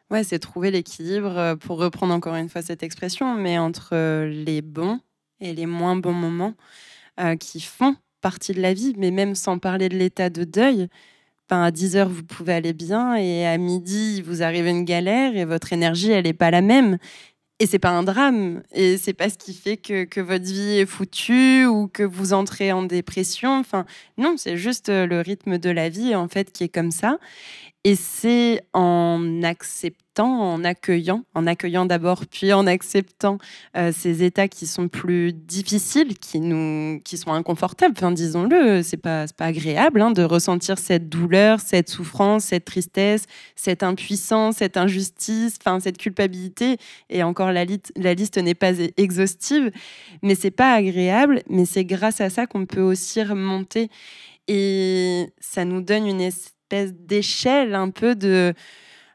[0.10, 4.62] Ouais, c'est trouver l'équilibre, euh, pour reprendre encore une fois cette expression, mais entre les
[4.62, 5.00] bons
[5.40, 6.54] et les moins bons moments
[7.40, 10.88] qui font partie de la vie, mais même sans parler de l'état de deuil,
[11.50, 15.36] ben à 10 heures, vous pouvez aller bien et à midi, vous arrive une galère
[15.38, 16.98] et votre énergie, elle n'est pas la même.
[17.60, 18.62] Et c'est pas un drame.
[18.74, 22.34] Et c'est pas ce qui fait que, que, votre vie est foutue ou que vous
[22.34, 23.58] entrez en dépression.
[23.60, 23.86] Enfin,
[24.18, 27.18] non, c'est juste le rythme de la vie, en fait, qui est comme ça.
[27.88, 33.38] Et c'est en acceptant, en accueillant, en accueillant d'abord, puis en acceptant
[33.78, 37.96] euh, ces états qui sont plus difficiles, qui nous, qui sont inconfortables.
[38.14, 43.24] Disons-le, c'est pas, pas agréable hein, de ressentir cette douleur, cette souffrance, cette tristesse,
[43.56, 46.76] cette impuissance, cette injustice, cette culpabilité.
[47.10, 47.64] Et encore, la,
[47.96, 49.72] la liste n'est pas exhaustive,
[50.22, 51.42] mais c'est pas agréable.
[51.50, 53.90] Mais c'est grâce à ça qu'on peut aussi remonter.
[54.50, 56.20] Et ça nous donne une
[56.68, 58.54] espèce d'échelle un peu de...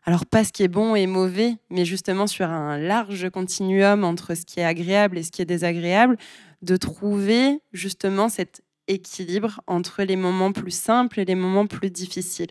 [0.05, 4.35] Alors pas ce qui est bon et mauvais, mais justement sur un large continuum entre
[4.35, 6.17] ce qui est agréable et ce qui est désagréable,
[6.63, 12.51] de trouver justement cet équilibre entre les moments plus simples et les moments plus difficiles.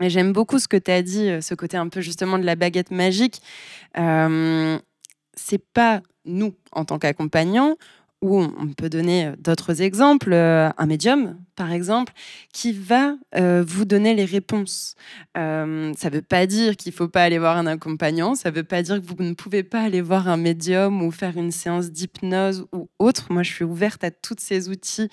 [0.00, 2.44] Et j'aime beaucoup ce que tu as dit, euh, ce côté un peu justement de
[2.44, 3.40] la baguette magique.
[3.96, 4.78] Euh,
[5.34, 7.76] c'est pas nous, en tant qu'accompagnants,
[8.22, 12.12] ou on peut donner d'autres exemples, un médium par exemple,
[12.52, 14.94] qui va vous donner les réponses.
[15.34, 18.56] ça ne veut pas dire qu'il ne faut pas aller voir un accompagnant, ça ne
[18.56, 21.52] veut pas dire que vous ne pouvez pas aller voir un médium ou faire une
[21.52, 23.32] séance d'hypnose ou autre.
[23.32, 25.08] Moi, je suis ouverte à tous ces outils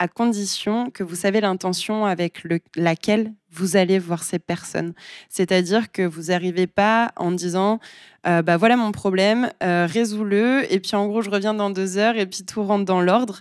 [0.00, 2.42] à condition que vous savez l'intention avec
[2.74, 4.94] laquelle vous allez voir ces personnes.
[5.28, 7.80] C'est-à-dire que vous n'arrivez pas en disant
[8.26, 11.98] euh, bah voilà mon problème, euh, résous-le, et puis en gros je reviens dans deux
[11.98, 13.40] heures et puis tout rentre dans l'ordre.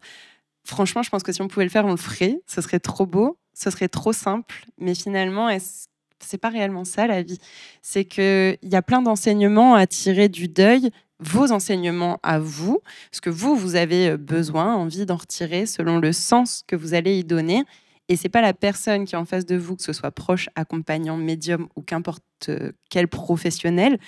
[0.65, 2.41] Franchement, je pense que si on pouvait le faire, on le ferait.
[2.45, 5.49] Ce serait trop beau, ce serait trop simple, mais finalement,
[6.19, 7.39] c'est pas réellement ça la vie.
[7.81, 12.79] C'est qu'il y a plein d'enseignements à tirer du deuil vos enseignements à vous,
[13.11, 16.93] ce que vous, vous avez euh, besoin, envie d'en retirer selon le sens que vous
[16.93, 17.63] allez y donner.
[18.07, 20.49] Et c'est pas la personne qui est en face de vous, que ce soit proche,
[20.55, 23.99] accompagnant, médium ou qu'importe euh, quel professionnel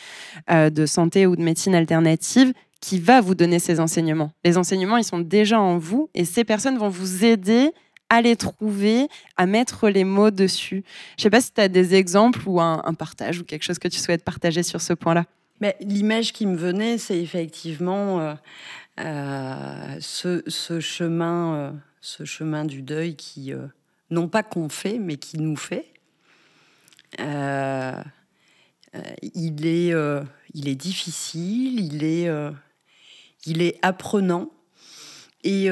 [0.50, 4.32] euh, de santé ou de médecine alternative, qui va vous donner ces enseignements.
[4.43, 7.71] Les enseignements, ils sont déjà en vous et ces personnes vont vous aider
[8.10, 10.84] à les trouver, à mettre les mots dessus.
[11.17, 13.88] Je sais pas si tu as des exemples ou un partage ou quelque chose que
[13.88, 15.26] tu souhaites partager sur ce point-là.
[15.80, 18.34] L'image qui me venait, c'est effectivement euh,
[19.00, 21.71] euh, ce, chemin, euh,
[22.02, 23.54] ce chemin du deuil qui,
[24.10, 25.86] non pas qu'on fait, mais qui nous fait.
[27.19, 27.26] il,
[29.67, 29.93] est,
[30.54, 32.28] il est difficile, il est,
[33.45, 34.52] il est apprenant.
[35.43, 35.69] Et,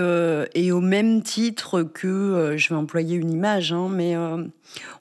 [0.56, 4.16] et, au même titre que, je vais employer une image, hein, mais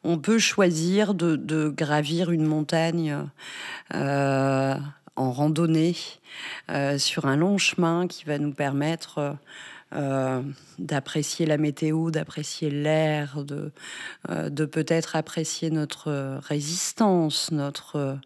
[0.05, 3.17] on peut choisir de, gravir une montagne
[3.95, 4.75] euh,
[5.17, 5.97] en randonnée
[6.71, 9.37] euh, sur un long chemin qui va nous permettre
[9.95, 10.43] euh,
[10.79, 13.73] d'apprécier la météo, d'apprécier l'air, de,
[14.29, 18.19] de peut-être apprécier notre résistance, notre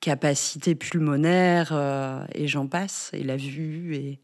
[0.00, 4.18] capacité pulmonaire, et j'en passe, et la vue, et,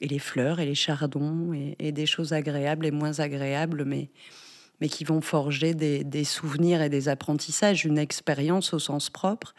[0.00, 4.10] et les fleurs, et les chardons, et, des choses agréables et moins agréables, mais
[4.80, 9.54] mais qui vont forger des, souvenirs et des apprentissages, une expérience au sens propre.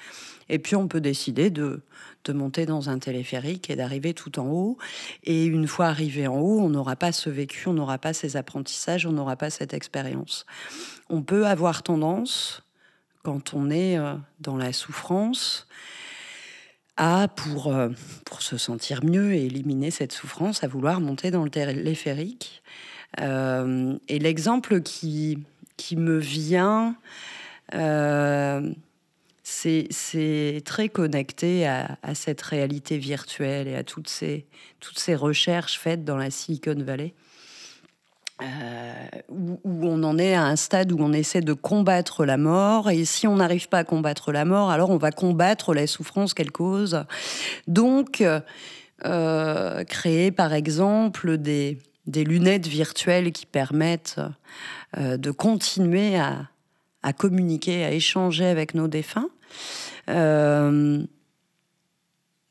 [0.49, 1.83] Et puis on peut décider de,
[2.23, 4.77] de monter dans un téléphérique et d'arriver tout en haut.
[5.23, 8.35] Et une fois arrivé en haut, on n'aura pas ce vécu, on n'aura pas ces
[8.35, 10.45] apprentissages, on n'aura pas cette expérience.
[11.09, 12.63] On peut avoir tendance,
[13.23, 15.67] quand on est euh, dans la souffrance,
[17.01, 17.89] à, pour, euh,
[18.25, 22.61] pour se sentir mieux et éliminer cette souffrance, à vouloir monter dans le téléphérique
[23.19, 25.39] euh, et l'exemple qui,
[25.77, 26.95] qui me vient,
[27.73, 28.71] euh,
[29.43, 34.45] c'est très connecté à, cette réalité virtuelle et à toutes ces,
[34.79, 37.15] toutes ces recherches faites dans la Silicon Valley.
[38.41, 38.45] Euh,
[40.11, 43.37] en est à un stade où on essaie de combattre la mort, et si on
[43.37, 47.03] n'arrive pas à combattre la mort, alors on va combattre la souffrance qu'elle cause.
[47.67, 48.23] Donc,
[49.01, 54.19] créer par exemple des, lunettes virtuelles qui permettent
[54.97, 59.29] euh, de continuer à, communiquer, à échanger avec nos défunts.
[60.09, 61.01] Euh,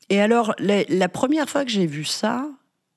[0.09, 2.49] et alors, la, première fois que j'ai vu ça,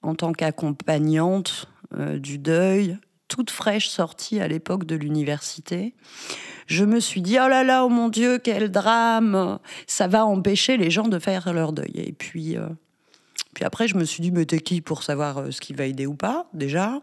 [0.03, 2.96] en tant qu'accompagnante euh, du deuil,
[3.29, 5.95] toute fraîche sortie à l'époque de l'université,
[6.67, 10.77] je me suis dit, oh là là, oh mon Dieu, quel drame, ça va empêcher
[10.77, 11.93] les gens de faire leur deuil.
[11.95, 12.57] Et puis,
[13.55, 15.87] puis après, je me suis dit, mais t'es qui pour savoir euh, ce qui va
[15.87, 17.01] aider ou pas, déjà?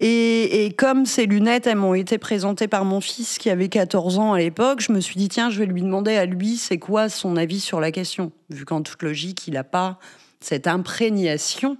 [0.00, 4.32] Et, comme ces lunettes, elles m'ont été présentées par mon fils qui avait 14 ans
[4.32, 7.08] à l'époque, je me suis dit, tiens, je vais lui demander à lui, c'est quoi
[7.08, 8.32] son avis sur la question?
[8.50, 9.98] Vu qu'en toute logique, il n'a pas
[10.40, 11.76] cette imprégnation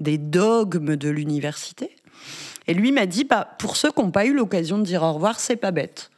[0.00, 1.90] des dogmes de l'université.
[2.68, 5.14] Et lui m'a dit, bah, pour ceux qui n'ont pas eu l'occasion de dire au
[5.14, 6.10] revoir, c'est pas bête.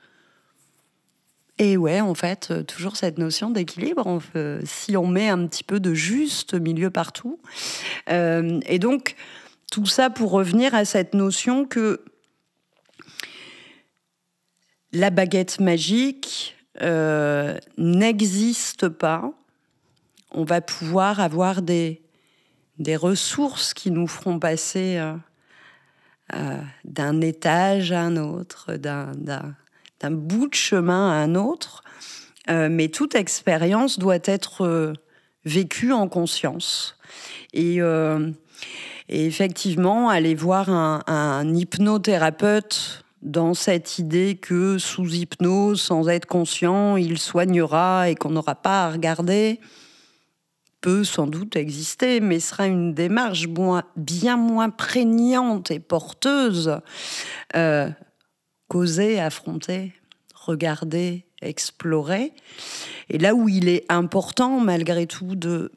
[1.59, 4.21] Et ouais, en fait, euh, toujours cette notion d'équilibre,
[4.65, 7.39] si on met un petit peu de juste milieu partout.
[8.09, 9.15] Euh, et donc,
[9.71, 12.03] tout ça pour revenir à cette notion que
[14.93, 19.33] la baguette magique euh, n'existe pas.
[20.33, 22.03] On va pouvoir avoir des,
[22.79, 24.99] des ressources qui nous feront passer
[26.85, 31.83] d'un étage à un autre, d'un bout de chemin à un autre,
[32.49, 34.93] euh, mais toute expérience doit être euh,
[35.45, 36.97] vécue en conscience.
[37.57, 38.31] Euh,
[39.09, 46.27] et, effectivement, aller voir un, un, hypnothérapeute dans cette idée que sous hypnose, sans être
[46.27, 49.61] conscient, il soignera et qu'on n'aura pas à regarder,
[50.81, 53.47] peut sans doute exister, mais sera une démarche
[53.97, 56.81] bien moins prégnante et porteuse
[58.69, 59.93] causer, affronter,
[60.35, 62.33] regarder, explorer.
[63.09, 65.73] Et là où il est important, malgré tout, de...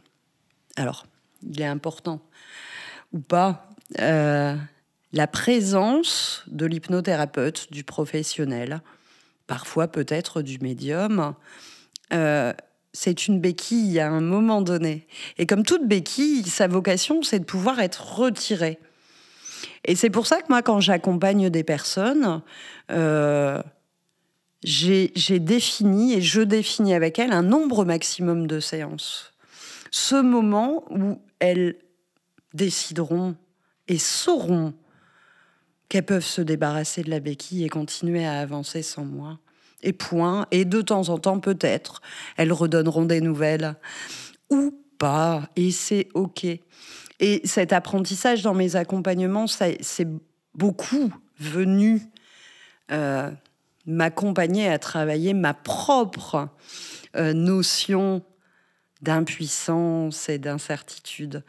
[0.75, 1.05] Alors,
[1.41, 2.21] il est important.
[3.13, 8.81] ou pas, la présence de l'hypnothérapeute, du professionnel,
[9.47, 11.35] parfois peut-être du médium,
[12.93, 15.07] c'est une béquille à un moment donné.
[15.37, 18.79] Et comme toute béquille, sa vocation, c'est de pouvoir être retirée.
[19.85, 22.41] Et c'est pour ça que moi, quand j'accompagne des personnes,
[22.91, 23.61] euh,
[24.63, 29.33] j'ai défini et je définis avec elles un nombre maximum de séances.
[29.91, 31.75] Ce moment où elles
[32.53, 33.35] décideront
[33.87, 34.73] et sauront
[35.89, 39.39] qu'elles peuvent se débarrasser de la béquille et continuer à avancer sans moi
[39.83, 40.47] et point.
[40.51, 42.01] Et de temps en temps, peut-être,
[42.37, 43.75] elles redonneront des nouvelles
[44.49, 45.49] ou pas.
[45.55, 46.45] Et c'est OK.
[47.19, 50.07] Et cet apprentissage dans mes accompagnements, c'est
[50.55, 52.01] beaucoup venu
[52.91, 53.31] euh,
[53.85, 56.49] m'accompagner à travailler ma propre
[57.15, 58.23] euh, notion
[59.01, 61.43] d'impuissance et d'incertitude.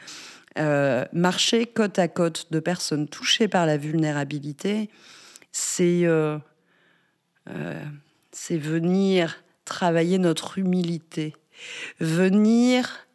[0.58, 4.90] Euh, marcher côte à côte de personnes touchées par la vulnérabilité,
[5.50, 6.06] c'est
[8.34, 11.34] c'est venir travailler notre humilité,
[12.00, 13.06] venir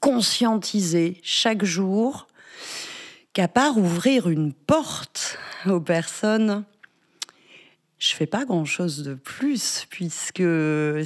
[0.00, 2.26] conscientiser chaque jour
[3.32, 6.64] qu'à part ouvrir une porte aux personnes,
[7.98, 10.42] je fais pas grand chose de plus puisque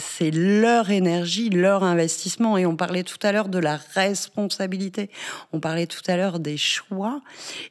[0.01, 2.57] c'est leur énergie, leur investissement.
[2.57, 5.11] Et on parlait tout à l'heure de la responsabilité,
[5.53, 7.21] on parlait tout à l'heure des choix.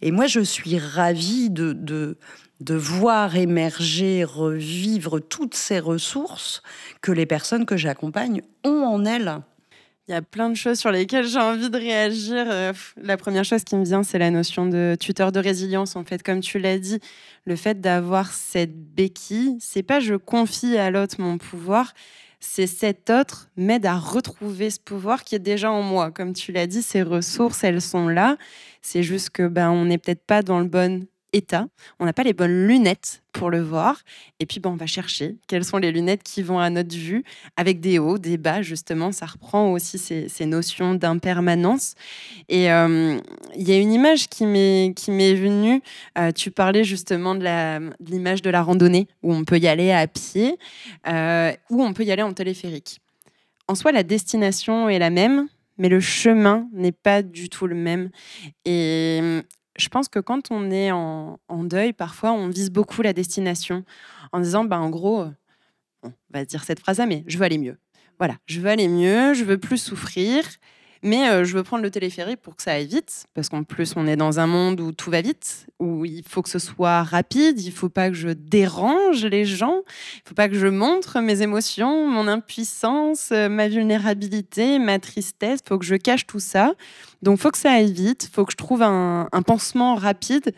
[0.02, 2.18] Et moi, je suis ravie de, de,
[2.60, 6.62] de voir émerger, revivre toutes ces ressources
[7.02, 9.42] que les personnes que j'accompagne ont en elles.
[10.08, 12.46] Il y a plein de choses sur lesquelles j'ai envie de réagir.
[12.48, 15.98] Euh, la première chose qui me vient, c'est la notion de tuteur de résilience.
[15.98, 17.00] En fait, comme tu l'as dit,
[17.46, 21.94] le fait d'avoir cette béquille, c'est pas je confie à l'autre mon pouvoir,
[22.40, 26.12] c'est cet autre m'aide à retrouver ce pouvoir qui est déjà en moi.
[26.12, 28.38] Comme tu l'as dit, ces ressources, elles sont là.
[28.82, 31.68] C'est juste que ben on n'est peut-être pas dans le bon état.
[32.00, 34.02] On n'a pas les bonnes lunettes pour le voir.
[34.40, 37.24] Et puis, bon, on va chercher quelles sont les lunettes qui vont à notre vue,
[37.56, 39.12] avec des hauts, des bas, justement.
[39.12, 41.96] Ça reprend aussi ces, notions d'impermanence.
[42.50, 43.20] Et euh,
[43.56, 44.94] il y a une image qui m'est
[45.36, 45.82] venue.
[46.18, 47.44] Euh, tu parlais justement de
[48.10, 50.58] l'image de, la randonnée, où on peut y aller à pied,
[51.08, 53.00] euh, ou on peut y aller en téléphérique.
[53.68, 55.48] En soi, la destination est la même,
[55.78, 58.10] mais le chemin n'est pas du tout le même.
[58.66, 59.42] Et
[59.78, 63.84] je pense que quand on est en, deuil, parfois, on vise beaucoup la destination
[64.32, 65.26] en disant, bah, en gros,
[66.04, 67.78] on va dire cette phrase-là, mais je veux aller mieux.
[68.20, 70.44] Voilà, je veux aller mieux, je veux plus souffrir.
[71.04, 73.94] Mais euh, je veux prendre le téléphérique pour que ça aille vite, parce qu'en plus,
[73.96, 77.04] on est dans un monde où tout va vite, où il faut que ce soit
[77.04, 79.82] rapide, il faut pas que je dérange les gens,
[80.16, 85.60] il faut pas que je montre mes émotions, mon impuissance, euh, ma vulnérabilité, ma tristesse,
[85.68, 86.74] faut que je cache tout ça.
[87.22, 90.54] Donc, faut que ça aille vite, faut que je trouve un, pansement rapide,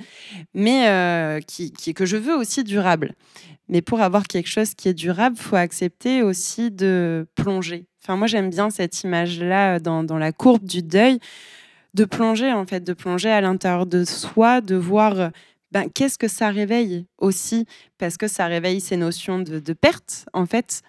[0.53, 3.13] mais euh, qui, qui, que je veux aussi durable.
[3.67, 8.27] Mais pour avoir quelque chose qui est durable, faut accepter aussi de plonger Enfin, moi,
[8.27, 11.19] j'aime bien cette image-là euh, dans, la courbe du deuil,
[11.93, 15.29] de plonger, en fait, de plonger à l'intérieur de soi, de voir euh,
[15.71, 17.65] ben, qu'est-ce que ça réveille aussi,
[17.97, 20.81] parce que ça réveille ces notions de, perte, en fait,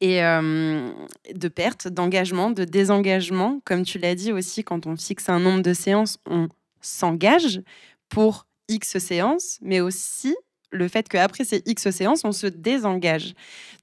[0.00, 0.90] et euh,
[1.34, 3.60] de perte, d'engagement, de désengagement.
[3.64, 6.48] Comme tu l'as dit aussi, quand on fixe un nombre de séances, on
[6.80, 7.60] s'engage
[8.08, 10.36] pour X séances, mais aussi
[10.72, 13.34] le fait qu'après ces X séances, on se désengage.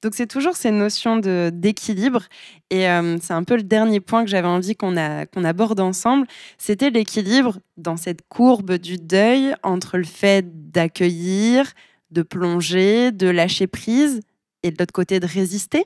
[0.02, 2.24] Donc c'est toujours ces notions d'équilibre.
[2.70, 4.96] Et euh, c'est un peu le dernier point que j'avais envie qu'on
[5.34, 6.28] qu'on aborde ensemble.
[6.58, 11.72] C'était l'équilibre dans cette courbe du deuil entre le fait d'accueillir,
[12.12, 14.22] de plonger, de lâcher prise
[14.64, 15.86] et de l'autre côté de résister.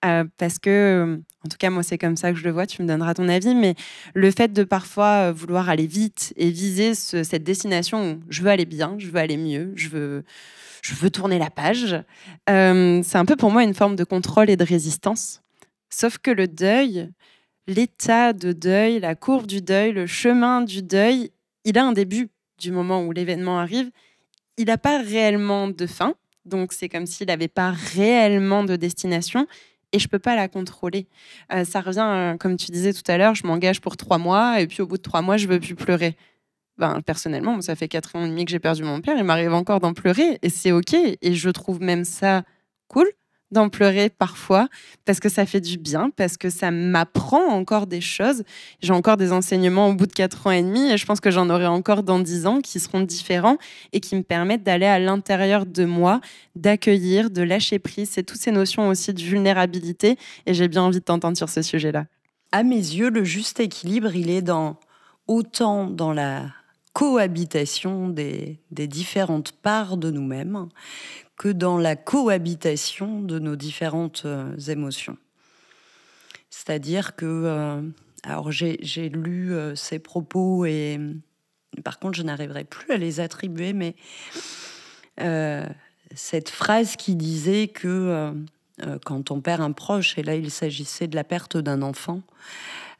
[0.00, 2.88] Parce que, en tout cas, moi, c'est comme ça que je le vois, tu me
[2.88, 3.74] donneras ton avis, mais
[4.14, 8.66] le fait de parfois vouloir aller vite et viser cette destination où je veux aller
[8.66, 10.24] bien, je veux aller mieux, je veux,
[10.82, 12.02] je veux tourner la page,
[12.46, 15.42] c'est un peu pour moi une forme de contrôle et de résistance.
[15.90, 17.10] Sauf que le deuil,
[17.66, 21.30] l'état de deuil, la courbe du deuil, le chemin du deuil,
[21.64, 23.90] il a un début du moment où l'événement arrive.
[24.58, 26.14] Il n'a pas réellement de fin
[26.44, 29.46] donc c'est comme s'il n'avait pas réellement de destination
[29.92, 31.06] et je peux pas la contrôler.
[31.52, 34.60] Euh, ça revient, euh, comme tu disais tout à l'heure, je m'engage pour trois mois
[34.60, 36.16] et puis au bout de trois mois, je veux plus pleurer.
[36.78, 39.52] Ben, personnellement, ça fait quatre ans et demi que j'ai perdu mon père, il m'arrive
[39.52, 40.94] encore d'en pleurer et c'est ok.
[40.94, 42.42] Et je trouve même ça
[42.88, 43.06] cool
[43.52, 44.68] d'en pleurer parfois
[45.04, 48.42] parce que ça fait du bien, parce que ça m'apprend encore des choses.
[48.80, 51.30] J'ai encore des enseignements au bout de quatre ans et demi et je pense que
[51.30, 53.58] j'en aurai encore dans dix ans qui seront différents
[53.92, 56.20] et qui me permettent d'aller à l'intérieur de moi,
[56.56, 58.10] d'accueillir, de lâcher prise.
[58.10, 61.62] C'est toutes ces notions aussi de vulnérabilité et j'ai bien envie de t'entendre sur ce
[61.62, 62.06] sujet-là.
[62.50, 64.76] À mes yeux, le juste équilibre, il est dans
[65.26, 66.46] autant dans la
[66.92, 70.68] cohabitation des, différentes parts de nous-mêmes
[71.36, 75.16] que dans la cohabitation de nos différentes euh, émotions.
[76.50, 77.82] C'est-à-dire que, euh,
[78.22, 81.00] alors j'ai lu euh, ces propos et
[81.84, 83.96] par contre je n'arriverai plus à les attribuer, mais
[86.14, 88.34] cette phrase qui disait que
[89.04, 92.22] quand on perd un proche, et là il s'agissait de la perte d'un enfant,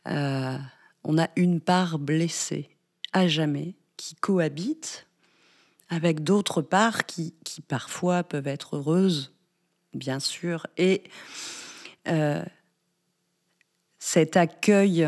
[0.07, 2.70] on a une part blessée
[3.12, 5.07] à jamais qui cohabitent
[5.93, 7.34] avec d'autres parts qui,
[7.68, 9.34] parfois peuvent être heureuses,
[9.93, 10.66] bien sûr.
[10.78, 11.03] Et
[12.09, 12.43] euh,
[13.99, 15.07] cet accueil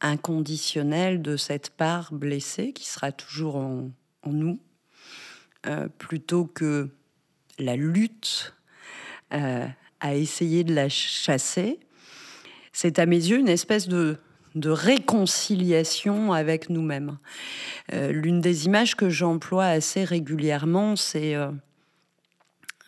[0.00, 3.90] inconditionnel de cette part blessée qui sera toujours en,
[4.26, 4.60] nous,
[5.66, 6.88] euh, plutôt que
[7.58, 8.54] la lutte
[9.32, 9.66] euh,
[9.98, 11.80] à essayer de la chasser,
[12.72, 14.18] c'est à mes yeux une espèce de,
[14.54, 17.18] de réconciliation avec nous-mêmes.
[17.92, 21.50] Euh, l'une des images que j'emploie assez régulièrement, c'est euh,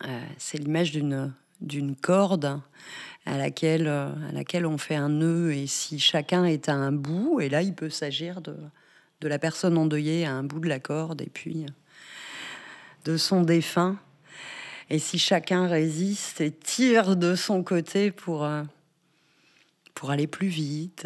[0.05, 0.21] euh,
[0.53, 2.61] l'image d'une corde
[3.25, 7.41] à laquelle, à laquelle on fait un nœud et si chacun est à un bout,
[7.41, 8.55] et là il peut s'agir de,
[9.19, 11.65] de la personne endeuillée à un bout de la corde et puis
[13.03, 13.97] de son défunt.
[14.89, 18.47] Et si chacun résiste et tire de son côté pour,
[19.93, 21.05] pour aller plus vite,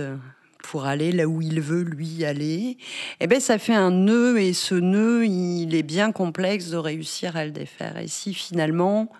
[0.62, 2.78] pour aller là où il veut lui aller,
[3.20, 7.36] eh ben ça fait un nœud et ce nœud il est bien complexe de réussir
[7.36, 7.98] à le défaire.
[7.98, 9.12] Et si finalement,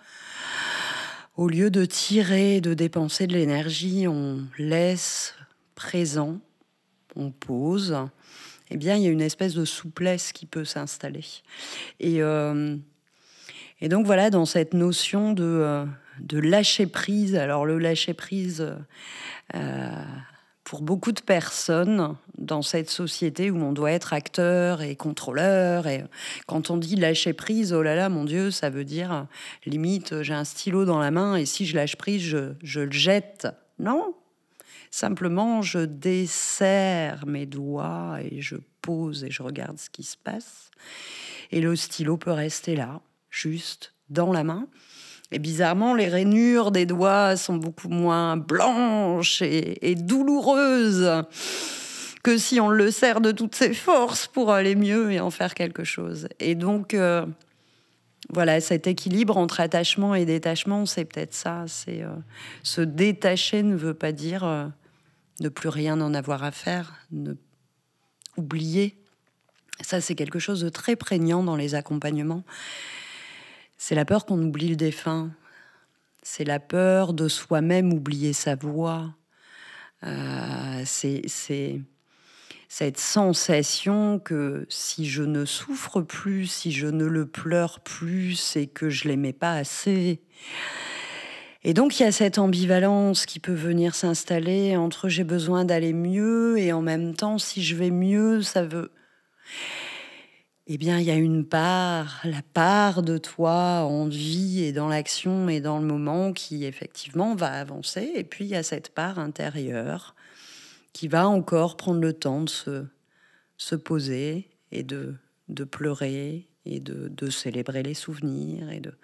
[1.36, 5.34] au lieu de tirer, de dépenser de l'énergie, on laisse
[5.74, 6.38] présent,
[7.16, 7.96] on pose,
[8.70, 11.24] eh bien il y a une espèce de souplesse qui peut s'installer.
[12.00, 12.76] Et, euh,
[13.82, 15.84] donc voilà, dans cette notion de, euh,
[16.20, 18.74] de lâcher prise, alors le lâcher prise.
[19.54, 20.04] Euh,
[20.72, 25.86] pour beaucoup de personnes dans cette société où on doit être acteur et contrôleur.
[25.86, 26.02] Et
[26.46, 29.26] quand on dit lâcher prise, oh là là, mon Dieu, ça veut dire
[29.66, 32.90] limite, j'ai un stylo dans la main et si je lâche prise, je, je le
[32.90, 33.48] jette.
[33.78, 34.14] Non,
[34.90, 40.70] simplement je desserre mes doigts et je pose et je regarde ce qui se passe.
[41.50, 44.68] Et le stylo peut rester là, juste dans la main.
[45.32, 51.24] Et bizarrement, les rainures des doigts sont beaucoup moins blanches et, douloureuses
[52.22, 55.54] que si on le serre de toutes ses forces pour aller mieux et en faire
[55.54, 56.28] quelque chose.
[56.38, 57.26] Et donc, euh,
[58.28, 61.64] voilà, cet équilibre entre attachement et détachement, c'est peut-être ça.
[61.66, 62.14] C'est euh,
[62.62, 64.66] se détacher ne veut pas dire euh,
[65.40, 67.32] ne plus rien en avoir à faire, ne
[68.36, 68.96] oublier.
[69.80, 72.44] Ça, c'est quelque chose de très prégnant dans les accompagnements.
[73.84, 75.32] C'est la peur qu'on oublie le défunt.
[76.22, 79.12] C'est la peur de soi-même oublier sa voix.
[80.04, 81.80] Euh, c'est
[82.68, 88.68] cette sensation que si je ne souffre plus, si je ne le pleure plus, c'est
[88.68, 90.22] que je l'aimais pas assez.
[91.64, 95.92] Et donc il y a cette ambivalence qui peut venir s'installer entre j'ai besoin d'aller
[95.92, 98.92] mieux et en même temps si je vais mieux, ça veut
[100.74, 104.88] eh bien, il y a une part, la part de toi en vie et dans
[104.88, 108.10] l'action et dans le moment qui, effectivement, va avancer.
[108.14, 110.14] Et puis, il y a cette part intérieure
[110.94, 112.86] qui va encore prendre le temps de se,
[113.58, 115.14] se poser et de,
[115.50, 118.70] de pleurer et de, de, célébrer les souvenirs.
[118.70, 118.94] Et de...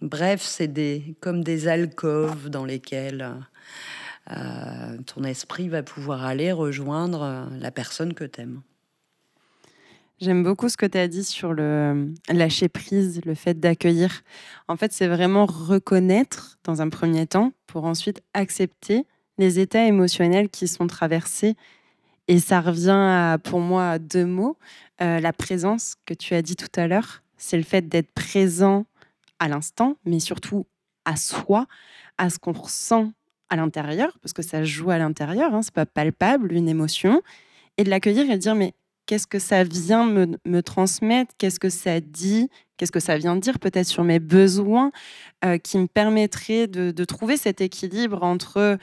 [0.00, 3.34] Bref, c'est des, comme des alcôves dans lesquelles
[4.30, 8.62] euh, ton esprit va pouvoir aller rejoindre la personne que tu aimes.
[10.20, 14.20] J'aime beaucoup ce que tu as dit sur le lâcher prise, le fait d'accueillir.
[14.68, 19.06] En fait, c'est vraiment reconnaître dans un premier temps pour ensuite accepter
[19.38, 21.54] les états émotionnels qui sont traversés.
[22.28, 24.58] Et ça revient à, pour moi à deux mots.
[25.00, 28.84] Euh, la présence que tu as dit tout à l'heure, c'est le fait d'être présent
[29.38, 30.66] à l'instant, mais surtout
[31.06, 31.66] à soi,
[32.18, 33.10] à ce qu'on ressent
[33.48, 37.22] à l'intérieur, parce que ça joue à l'intérieur, hein, c'est pas palpable, une émotion,
[37.78, 38.74] et de l'accueillir et de dire mais
[39.10, 43.58] qu'est-ce que ça vient me, transmettre, qu'est-ce que ça dit, qu'est-ce que ça vient dire
[43.58, 44.92] peut-être sur mes besoins
[45.44, 48.78] euh, qui me permettraient de, trouver cet équilibre entre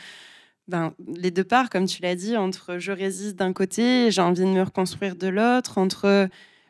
[0.67, 4.41] ben, les deux parts, comme tu l'as dit, entre je résiste d'un côté, j'ai envie
[4.41, 6.27] de me reconstruire de l'autre, entre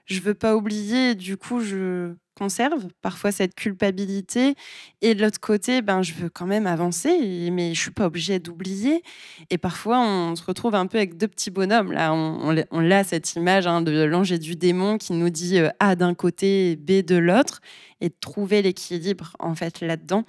[0.07, 4.55] je veux pas oublier, du coup je conserve parfois cette culpabilité.
[5.01, 8.39] Et de l'autre côté, ben, je veux quand même avancer, mais je suis pas obligée
[8.39, 9.01] d'oublier.
[9.49, 11.91] Et parfois, on se retrouve un peu avec deux petits bonhommes.
[11.91, 15.57] Là, on, on, a cette image hein, de l'ange et du démon qui nous dit
[15.59, 17.61] euh, A d'un côté, B de l'autre,
[18.01, 20.23] et de trouver l'équilibre en fait là-dedans.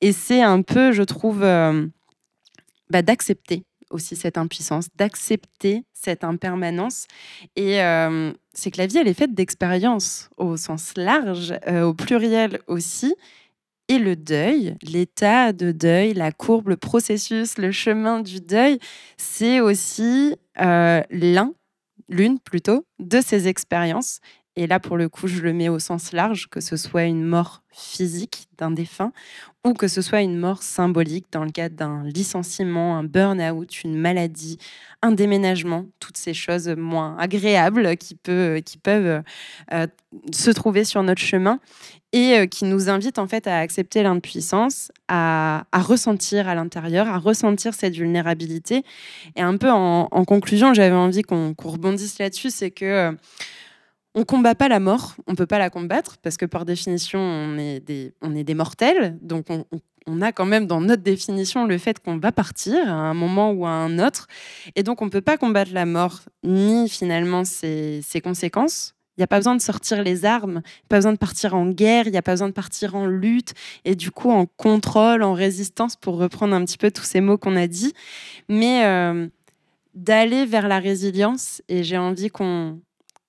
[0.00, 1.86] Et c'est un peu, je trouve, euh,
[2.90, 7.06] bah, d'accepter aussi cette impuissance, d'accepter cette impermanence.
[7.56, 7.78] Et
[8.52, 13.14] c'est que la vie, elle est faite d'expériences au sens large, au pluriel aussi.
[13.88, 18.78] Et le deuil, l'état de deuil, la courbe, le processus, le chemin du deuil,
[19.18, 21.52] c'est aussi l'un,
[22.08, 24.20] l'une plutôt, de ces expériences.
[24.56, 27.24] Et là, pour le coup, je le mets au sens large, que ce soit une
[27.24, 29.12] mort physique d'un défunt
[29.64, 33.96] ou que ce soit une mort symbolique dans le cadre d'un licenciement, un burn-out, une
[33.96, 34.58] maladie,
[35.02, 39.22] un déménagement, toutes ces choses moins agréables qui, peuvent
[39.72, 39.86] euh,
[40.32, 41.60] se trouver sur notre chemin
[42.12, 47.18] et euh, qui nous invitent en fait à accepter l'impuissance, à, ressentir à l'intérieur, à
[47.18, 48.84] ressentir cette vulnérabilité.
[49.34, 53.12] Et un peu en, conclusion, j'avais envie qu'on rebondisse là-dessus, c'est que euh,
[54.14, 57.58] on combat pas la mort, on peut pas la combattre parce que par définition on
[57.58, 59.46] est des, on est des mortels, donc
[60.06, 63.50] on, a quand même dans notre définition le fait qu'on va partir à un moment
[63.50, 64.28] ou à un autre,
[64.76, 68.94] et donc on peut pas combattre la mort ni finalement ses, conséquences.
[69.16, 72.06] Il n'y a pas besoin de sortir les armes, pas besoin de partir en guerre,
[72.06, 73.54] il n'y a pas besoin de partir en lutte
[73.84, 77.38] et du coup en contrôle, en résistance pour reprendre un petit peu tous ces mots
[77.38, 77.92] qu'on a dit,
[78.48, 79.28] mais euh,
[79.94, 81.62] d'aller vers la résilience.
[81.68, 82.80] Et j'ai envie qu'on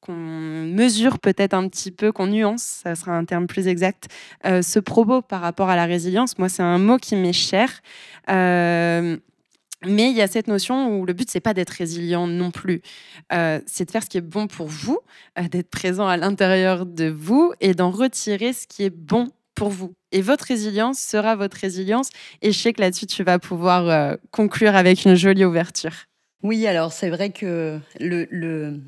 [0.06, 4.08] qu'on mesure peut-être un petit peu, qu'on nuance, ça sera un terme plus exact,
[4.45, 6.38] euh, ce propos par rapport à la résilience.
[6.38, 7.82] Moi, c'est un mot qui m'est cher.
[8.30, 9.18] Euh,
[9.86, 12.82] mais il y a cette notion où le but, c'est pas d'être résilient non plus.
[13.34, 14.99] Euh, c'est de faire ce qui est bon pour vous,
[15.51, 19.93] d'être présent à l'intérieur de vous et d'en retirer ce qui est bon pour vous.
[20.12, 22.10] Et votre résilience sera votre résilience.
[22.41, 25.93] Et je sais que là-dessus, tu vas pouvoir conclure avec une jolie ouverture.
[26.41, 28.80] Oui, alors c'est vrai que le, le,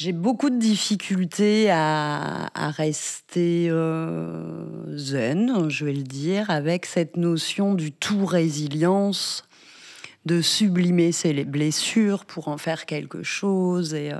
[0.00, 7.74] j'ai beaucoup de difficultés à, rester euh, zen, je vais le dire, avec cette notion
[7.74, 9.44] du tout résilience,
[10.24, 13.92] de sublimer ses blessures pour en faire quelque chose.
[13.92, 14.18] Et, euh,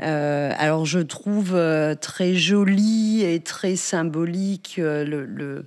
[0.00, 1.56] euh, alors je trouve
[2.00, 5.66] très joli et très symbolique le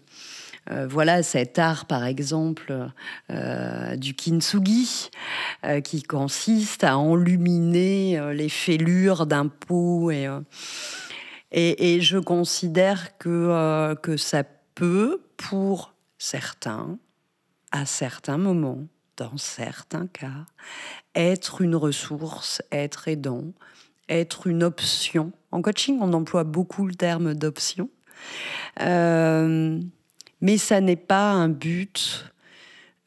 [0.71, 2.91] euh, voilà cet art, par exemple,
[3.31, 5.09] euh, du kintsugi,
[5.65, 10.11] euh, qui consiste à enluminer les fêlures d'un pot.
[10.11, 14.43] Et, je considère que, que ça
[14.75, 16.97] peut, pour certains,
[17.71, 18.85] à certains moments,
[19.17, 20.45] dans certains cas,
[21.15, 23.45] être une ressource, être aidant,
[24.07, 25.31] être une option.
[25.51, 27.89] En coaching, on emploie beaucoup le terme d'option.
[30.41, 32.25] Mais ça n'est pas un but.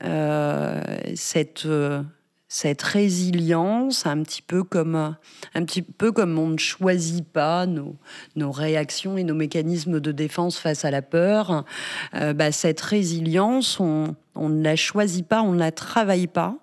[0.05, 0.81] Euh,
[1.15, 2.03] cette, euh,
[2.49, 7.97] cette résilience, un petit peu comme un petit peu comme on ne choisit pas nos,
[8.35, 11.65] nos réactions et nos mécanismes de défense face à la peur,
[12.15, 16.57] euh, bah, cette résilience, on, on ne la choisit pas, on ne la travaille pas.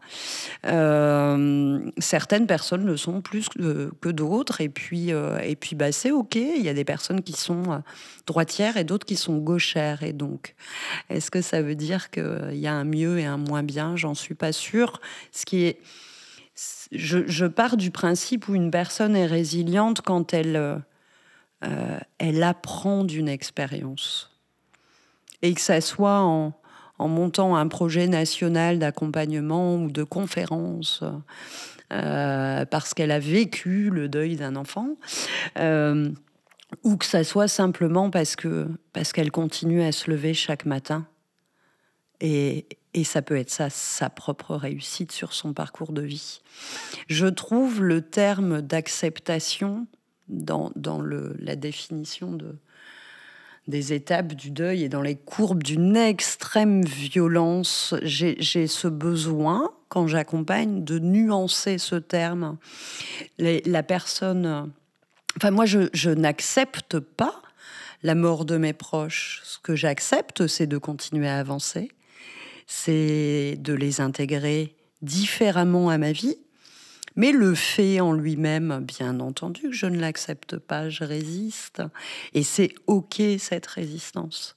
[0.65, 6.35] Euh, certaines personnes le sont plus que, d'autres, et puis, euh, puis bah, c'est OK.
[6.35, 7.77] Il y a des personnes qui sont euh,
[8.25, 10.01] droitières et d'autres qui sont gauchères.
[10.01, 10.55] Et donc,
[11.09, 13.95] est-ce que ça veut dire qu'il y a un mieux et un moins bien?
[13.95, 14.99] J'en suis pas sûre.
[15.31, 15.79] Ce qui est,
[16.91, 20.81] je, je, pars du principe où une personne est résiliente quand elle,
[22.17, 24.31] elle apprend d'une expérience.
[25.41, 26.59] Et que ça soit en,
[26.99, 31.03] en montant un projet national d'accompagnement ou de conférence.
[31.91, 34.89] Euh, parce qu'elle a vécu le deuil d'un enfant,
[35.57, 36.11] euh,
[36.83, 41.07] ou que ça soit simplement parce que parce qu'elle continue à se lever chaque matin.
[42.21, 46.41] Et, et ça peut être ça, sa propre réussite sur son parcours de vie.
[47.07, 49.87] Je trouve le terme d'acceptation
[50.27, 52.55] dans, dans le, la définition de,
[53.69, 60.07] des étapes du deuil et dans les courbes d'une extrême violence, j'ai ce besoin, quand
[60.07, 62.57] j'accompagne, de nuancer ce terme.
[63.37, 64.71] la personne...
[65.37, 67.41] Enfin, moi, je, je n'accepte pas
[68.03, 69.41] la mort de mes proches.
[69.43, 71.91] Ce que j'accepte, c'est de continuer à avancer,
[72.65, 76.37] c'est de les intégrer différemment à ma vie,
[77.19, 81.83] mais le fait en lui-même, bien entendu, que je ne l'accepte pas, je résiste.
[82.33, 84.53] Et c'est OK cette résistance.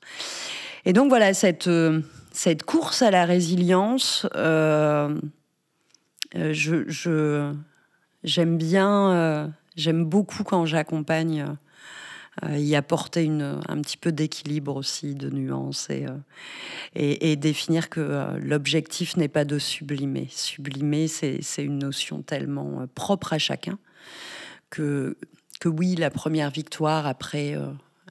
[0.84, 5.12] Et donc voilà, cette, euh, cette course à la résilience, euh,
[6.36, 7.52] euh, je,
[8.22, 11.56] j'aime bien, j'aime beaucoup quand j'accompagne
[12.50, 16.16] y apporter une, un petit peu d'équilibre aussi, de nuance et, euh,
[16.94, 20.28] et, définir que euh, l'objectif n'est pas de sublimer.
[20.30, 23.78] Sublimer, c'est une notion tellement propre à chacun
[24.70, 25.18] que,
[25.60, 27.54] que oui, la première victoire après,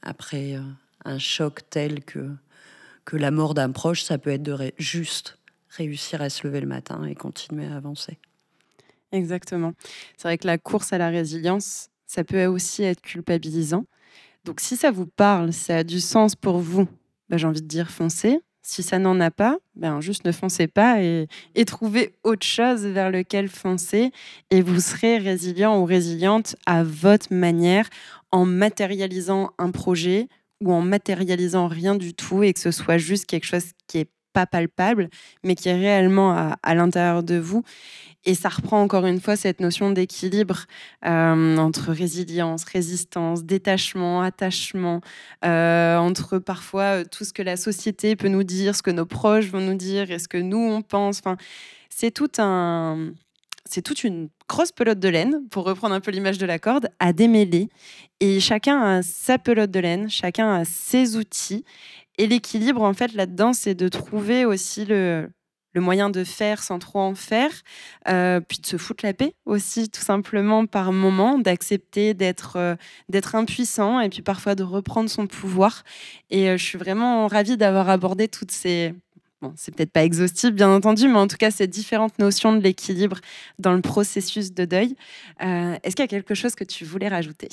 [0.03, 0.59] après
[1.03, 2.29] un choc tel que,
[3.05, 5.37] que la mort d'un proche, ça peut être de juste
[5.69, 8.17] réussir à se lever le matin et continuer à avancer.
[9.11, 9.73] Exactement.
[10.17, 13.85] C'est vrai que la course à la résilience, ça peut aussi être culpabilisant.
[14.43, 16.87] Donc si ça vous parle, ça a du sens pour vous,
[17.29, 18.39] bah, j'ai envie de dire foncez.
[18.63, 21.27] Si ça n'en a pas, ben juste ne foncez pas et,
[21.65, 24.11] trouvez autre chose vers lequel foncer
[24.51, 27.89] et vous serez résilient ou résiliente à votre manière
[28.31, 30.27] en matérialisant un projet
[30.61, 34.11] ou en matérialisant rien du tout et que ce soit juste quelque chose qui est
[34.31, 35.09] pas palpable
[35.43, 37.63] mais qui est réellement à l'intérieur de vous.
[38.25, 40.65] Et ça reprend encore une fois cette notion d'équilibre
[41.05, 45.01] euh, entre résilience, résistance, détachement, attachement,
[45.43, 49.07] euh, entre parfois euh, tout ce que la société peut nous dire, ce que nos
[49.07, 51.19] proches vont nous dire et ce que nous on pense.
[51.19, 51.35] Enfin,
[51.89, 53.11] c'est tout un,
[53.65, 56.89] c'est toute une grosse pelote de laine, pour reprendre un peu l'image de la corde,
[56.99, 57.69] à démêler.
[58.19, 61.63] Et chacun a sa pelote de laine, chacun a ses outils.
[62.17, 65.29] Et l'équilibre, en fait, là-dedans, c'est de trouver aussi le,
[65.73, 67.51] le moyen de faire sans trop en faire,
[68.07, 72.75] euh, puis de se foutre la paix aussi, tout simplement par moment, d'accepter d'être euh,
[73.33, 75.83] impuissant et puis parfois de reprendre son pouvoir.
[76.29, 78.93] Et euh, je suis vraiment ravie d'avoir abordé toutes ces
[79.41, 82.61] Bon, c'est peut-être pas exhaustif, bien entendu, mais en tout cas, ces différentes notions de
[82.61, 83.17] l'équilibre
[83.57, 84.95] dans le processus de deuil.
[85.39, 87.49] Est-ce qu'il y a quelque chose que tu voulais rajouter?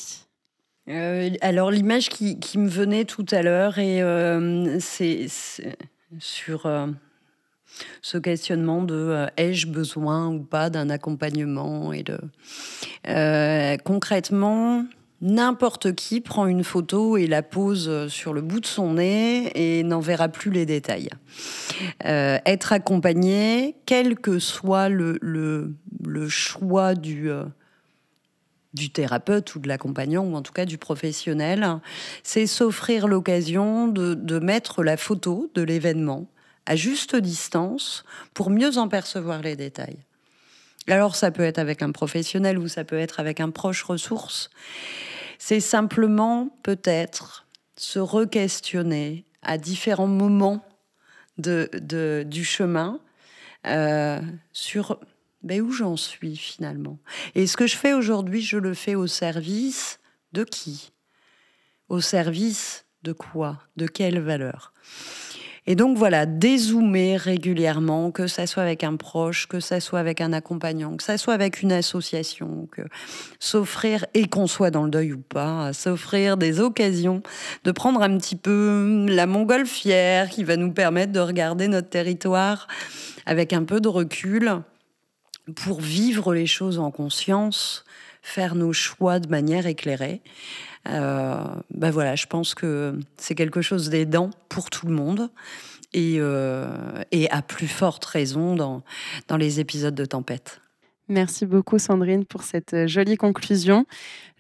[0.87, 4.03] Alors, l'image qui, qui, me venait tout à l'heure, et
[4.81, 5.29] c'est
[6.19, 6.67] sur
[8.03, 12.19] ce questionnement de euh, ai-je besoin ou pas d'un accompagnement et de
[13.09, 14.85] euh, concrètement
[15.21, 19.83] n'importe qui prend une photo et la pose sur le bout de son nez et
[19.83, 21.09] n'en verra plus les détails.
[22.05, 27.31] Euh, être accompagné, quel que soit le, le, choix du
[28.75, 31.67] du thérapeute ou de l'accompagnant, ou en tout cas du professionnel,
[32.23, 36.29] c'est s'offrir l'occasion de, de, mettre la photo de l'événement
[36.69, 38.05] à juste distance
[38.35, 40.05] pour mieux en percevoir les détails.
[40.87, 44.51] Alors ça peut être avec un professionnel ou ça peut être avec un proche ressource.
[45.39, 47.47] C'est simplement peut-être
[47.77, 50.63] se re-questionner à différents moments
[51.39, 51.71] de,
[52.27, 53.01] du chemin
[53.67, 54.21] euh,
[54.53, 55.01] sur
[55.43, 56.99] ben, où j'en suis finalement.
[57.35, 60.01] Et ce que je fais aujourd'hui, je le fais au service
[60.33, 60.93] de qui?
[61.89, 63.63] Au service de quoi?
[63.77, 64.75] De quelle valeur?
[65.71, 70.23] Et donc voilà, dézoomer régulièrement, que ça soit avec un proche, que ça soit avec
[70.23, 72.81] un accompagnant, que ça soit avec une association, que
[73.39, 77.23] s'offrir, et qu'on soit dans le deuil ou pas, s'offrir des occasions
[77.65, 82.67] de prendre un petit peu la montgolfière qui va nous permettre de regarder notre territoire
[83.27, 84.63] avec un peu de recul
[85.55, 87.85] pour vivre les choses en conscience,
[88.23, 90.23] faire nos choix de manière éclairée.
[90.87, 95.31] Euh, ben voilà, je pense que c'est quelque chose d'aidant pour tout le monde
[95.93, 96.69] et, euh,
[97.11, 98.83] et à plus forte raison dans,
[99.27, 100.61] dans les épisodes de tempête.
[101.09, 103.87] Merci beaucoup Sandrine pour cette euh, jolie conclusion.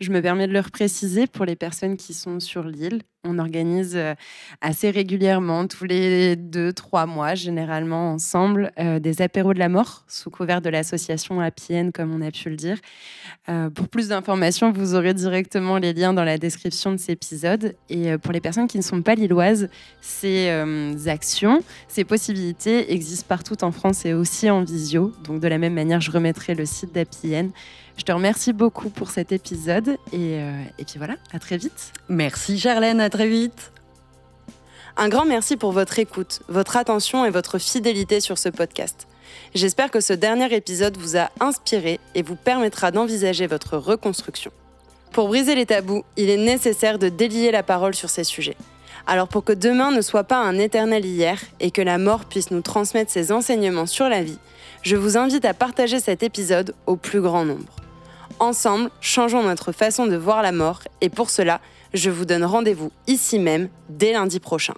[0.00, 3.02] Je me permets de le préciser pour les personnes qui sont sur l'île.
[3.24, 4.14] On organise euh,
[4.60, 10.04] assez régulièrement, tous les deux, trois mois, généralement ensemble, euh, des apéros de la mort
[10.06, 12.78] sous couvert de l'association Appienne, comme on a pu le dire.
[13.48, 17.74] Euh, pour plus d'informations, vous aurez directement les liens dans la description de cet épisode.
[17.90, 19.68] Et pour les personnes qui ne sont pas lilloises,
[20.00, 20.48] ces
[21.08, 25.12] actions, ces possibilités existent partout en France et aussi en visio.
[25.24, 27.50] Donc de la même manière, je remettrai le site d'Appienne
[27.98, 31.92] je te remercie beaucoup pour cet épisode et, euh, et puis voilà, à très vite.
[32.08, 33.72] Merci Charlène, à très vite.
[34.96, 39.06] Un grand merci pour votre écoute, votre attention et votre fidélité sur ce podcast.
[39.54, 44.50] J'espère que ce dernier épisode vous a inspiré et vous permettra d'envisager votre reconstruction.
[45.12, 48.56] Pour briser les tabous, il est nécessaire de délier la parole sur ces sujets.
[49.06, 52.50] Alors pour que demain ne soit pas un éternel hier et que la mort puisse
[52.50, 54.38] nous transmettre ses enseignements sur la vie,
[54.82, 57.87] je vous invite à partager cet épisode au plus grand nombre.
[58.40, 61.60] Ensemble, changeons notre façon de voir la mort et pour cela,
[61.92, 64.74] je vous donne rendez-vous ici même dès lundi prochain.